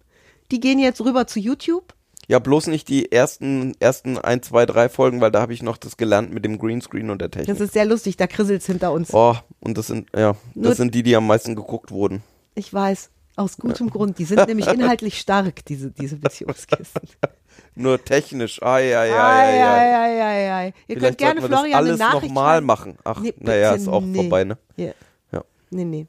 die 0.50 0.60
gehen 0.60 0.78
jetzt 0.78 1.00
rüber 1.00 1.26
zu 1.26 1.40
YouTube. 1.40 1.94
Ja, 2.26 2.38
bloß 2.38 2.66
nicht 2.66 2.88
die 2.88 3.10
ersten, 3.10 3.72
ersten 3.80 4.18
ein, 4.18 4.42
zwei, 4.42 4.66
drei 4.66 4.88
Folgen, 4.90 5.20
weil 5.22 5.30
da 5.30 5.40
habe 5.40 5.54
ich 5.54 5.62
noch 5.62 5.78
das 5.78 5.96
gelernt 5.96 6.32
mit 6.32 6.44
dem 6.44 6.58
Greenscreen 6.58 7.08
und 7.10 7.20
der 7.22 7.28
Das 7.28 7.46
Technik. 7.46 7.60
ist 7.60 7.72
sehr 7.72 7.86
lustig, 7.86 8.16
da 8.18 8.26
krisselt's 8.26 8.66
hinter 8.66 8.92
uns. 8.92 9.14
Oh, 9.14 9.34
und 9.60 9.78
das 9.78 9.86
sind, 9.86 10.08
ja, 10.14 10.36
Nur- 10.54 10.66
das 10.68 10.76
sind 10.76 10.94
die, 10.94 11.02
die 11.02 11.16
am 11.16 11.26
meisten 11.26 11.56
geguckt 11.56 11.90
wurden. 11.90 12.22
Ich 12.54 12.72
weiß, 12.74 13.10
aus 13.36 13.56
gutem 13.56 13.88
Grund. 13.88 14.18
Die 14.18 14.24
sind 14.26 14.46
nämlich 14.46 14.66
inhaltlich 14.72 15.18
stark, 15.18 15.64
diese, 15.64 15.90
diese 15.90 16.16
Beziehungskisten. 16.16 17.02
Nur 17.74 18.04
technisch. 18.04 18.60
Ai, 18.62 18.94
ai, 18.96 19.10
ai, 19.10 19.16
Ei, 19.16 19.18
ai, 19.18 19.62
ai. 19.62 19.78
ei, 19.78 20.22
ei, 20.22 20.22
ei, 20.22 20.52
ei. 20.52 20.66
Ihr 20.66 20.96
könnt 20.96 20.98
Vielleicht 20.98 21.18
gerne 21.18 21.40
sollten 21.40 21.42
wir 21.42 21.48
das 21.48 21.60
Florian 21.60 21.78
eine 21.78 21.88
alles 21.88 21.98
Nachricht 21.98 22.34
nochmal 22.34 22.60
machen. 22.60 22.98
Ach, 23.04 23.20
Nee, 23.20 23.34
naja, 23.38 23.72
ist 23.74 23.88
auch 23.88 24.02
nee. 24.02 24.14
vorbei, 24.16 24.44
ne? 24.44 24.58
Ja. 24.76 24.92
Ja. 25.32 25.44
Nee, 25.70 25.84
nee. 25.84 26.06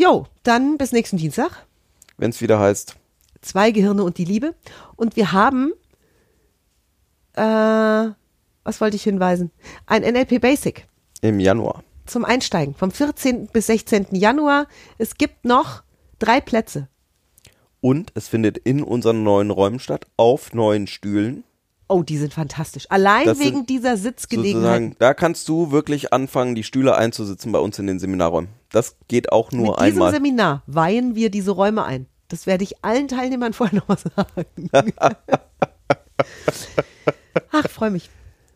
Jo, 0.00 0.26
dann 0.44 0.78
bis 0.78 0.92
nächsten 0.92 1.18
Dienstag. 1.18 1.66
Wenn 2.16 2.30
es 2.30 2.40
wieder 2.40 2.58
heißt. 2.58 2.96
Zwei 3.42 3.70
Gehirne 3.70 4.02
und 4.02 4.16
die 4.16 4.24
Liebe. 4.24 4.54
Und 4.96 5.14
wir 5.14 5.32
haben, 5.32 5.74
äh, 7.34 7.42
was 7.42 8.80
wollte 8.80 8.96
ich 8.96 9.02
hinweisen? 9.02 9.50
Ein 9.84 10.00
NLP 10.00 10.38
Basic 10.40 10.86
Im 11.20 11.38
Januar. 11.38 11.84
zum 12.06 12.24
Einsteigen 12.24 12.74
vom 12.74 12.90
14. 12.90 13.48
bis 13.48 13.66
16. 13.66 14.06
Januar. 14.12 14.68
Es 14.96 15.18
gibt 15.18 15.44
noch 15.44 15.82
drei 16.18 16.40
Plätze. 16.40 16.88
Und 17.82 18.10
es 18.14 18.26
findet 18.26 18.56
in 18.56 18.82
unseren 18.82 19.22
neuen 19.22 19.50
Räumen 19.50 19.80
statt, 19.80 20.06
auf 20.16 20.54
neuen 20.54 20.86
Stühlen. 20.86 21.44
Oh, 21.90 22.02
die 22.04 22.16
sind 22.18 22.32
fantastisch. 22.32 22.86
Allein 22.88 23.24
Das 23.26 23.38
sind 23.38 23.46
wegen 23.48 23.66
dieser 23.66 23.96
Sitzgelegenheit. 23.96 24.94
Da 25.00 25.12
kannst 25.12 25.48
du 25.48 25.72
wirklich 25.72 26.12
anfangen, 26.12 26.54
die 26.54 26.62
Stühle 26.62 26.94
einzusitzen 26.94 27.50
bei 27.50 27.58
uns 27.58 27.80
in 27.80 27.88
den 27.88 27.98
Seminarräumen. 27.98 28.48
Das 28.70 28.94
geht 29.08 29.32
auch 29.32 29.50
nur 29.50 29.72
Mit 29.72 29.80
diesem 29.80 29.94
einmal. 29.94 30.12
Seminar 30.12 30.62
weihen 30.68 31.16
wir 31.16 31.30
diese 31.30 31.50
Räume 31.50 31.82
ein. 31.84 32.06
Das 32.28 32.46
werde 32.46 32.62
ich 32.62 32.84
allen 32.84 33.08
Teilnehmern 33.08 33.52
vorher 33.54 33.80
noch 33.80 33.88
mal 33.88 33.98
sagen. 33.98 34.70
Ach, 37.50 37.68
freue 37.68 37.90
mich. 37.90 38.08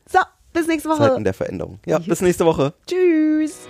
So, 0.09 0.21
bis 0.53 0.69
nächste 0.69 0.89
Woche. 0.89 1.09
Zeiten 1.09 1.25
der 1.25 1.35
Veränderung. 1.35 1.81
Ja, 1.87 1.99
bis 1.99 2.21
nächste 2.21 2.47
Woche. 2.47 2.73
Tschüss. 2.87 3.63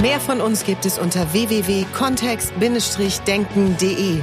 Mehr 0.00 0.18
von 0.18 0.40
uns 0.40 0.64
gibt 0.64 0.86
es 0.86 0.98
unter 0.98 1.32
www.kontext-denken.de. 1.32 4.22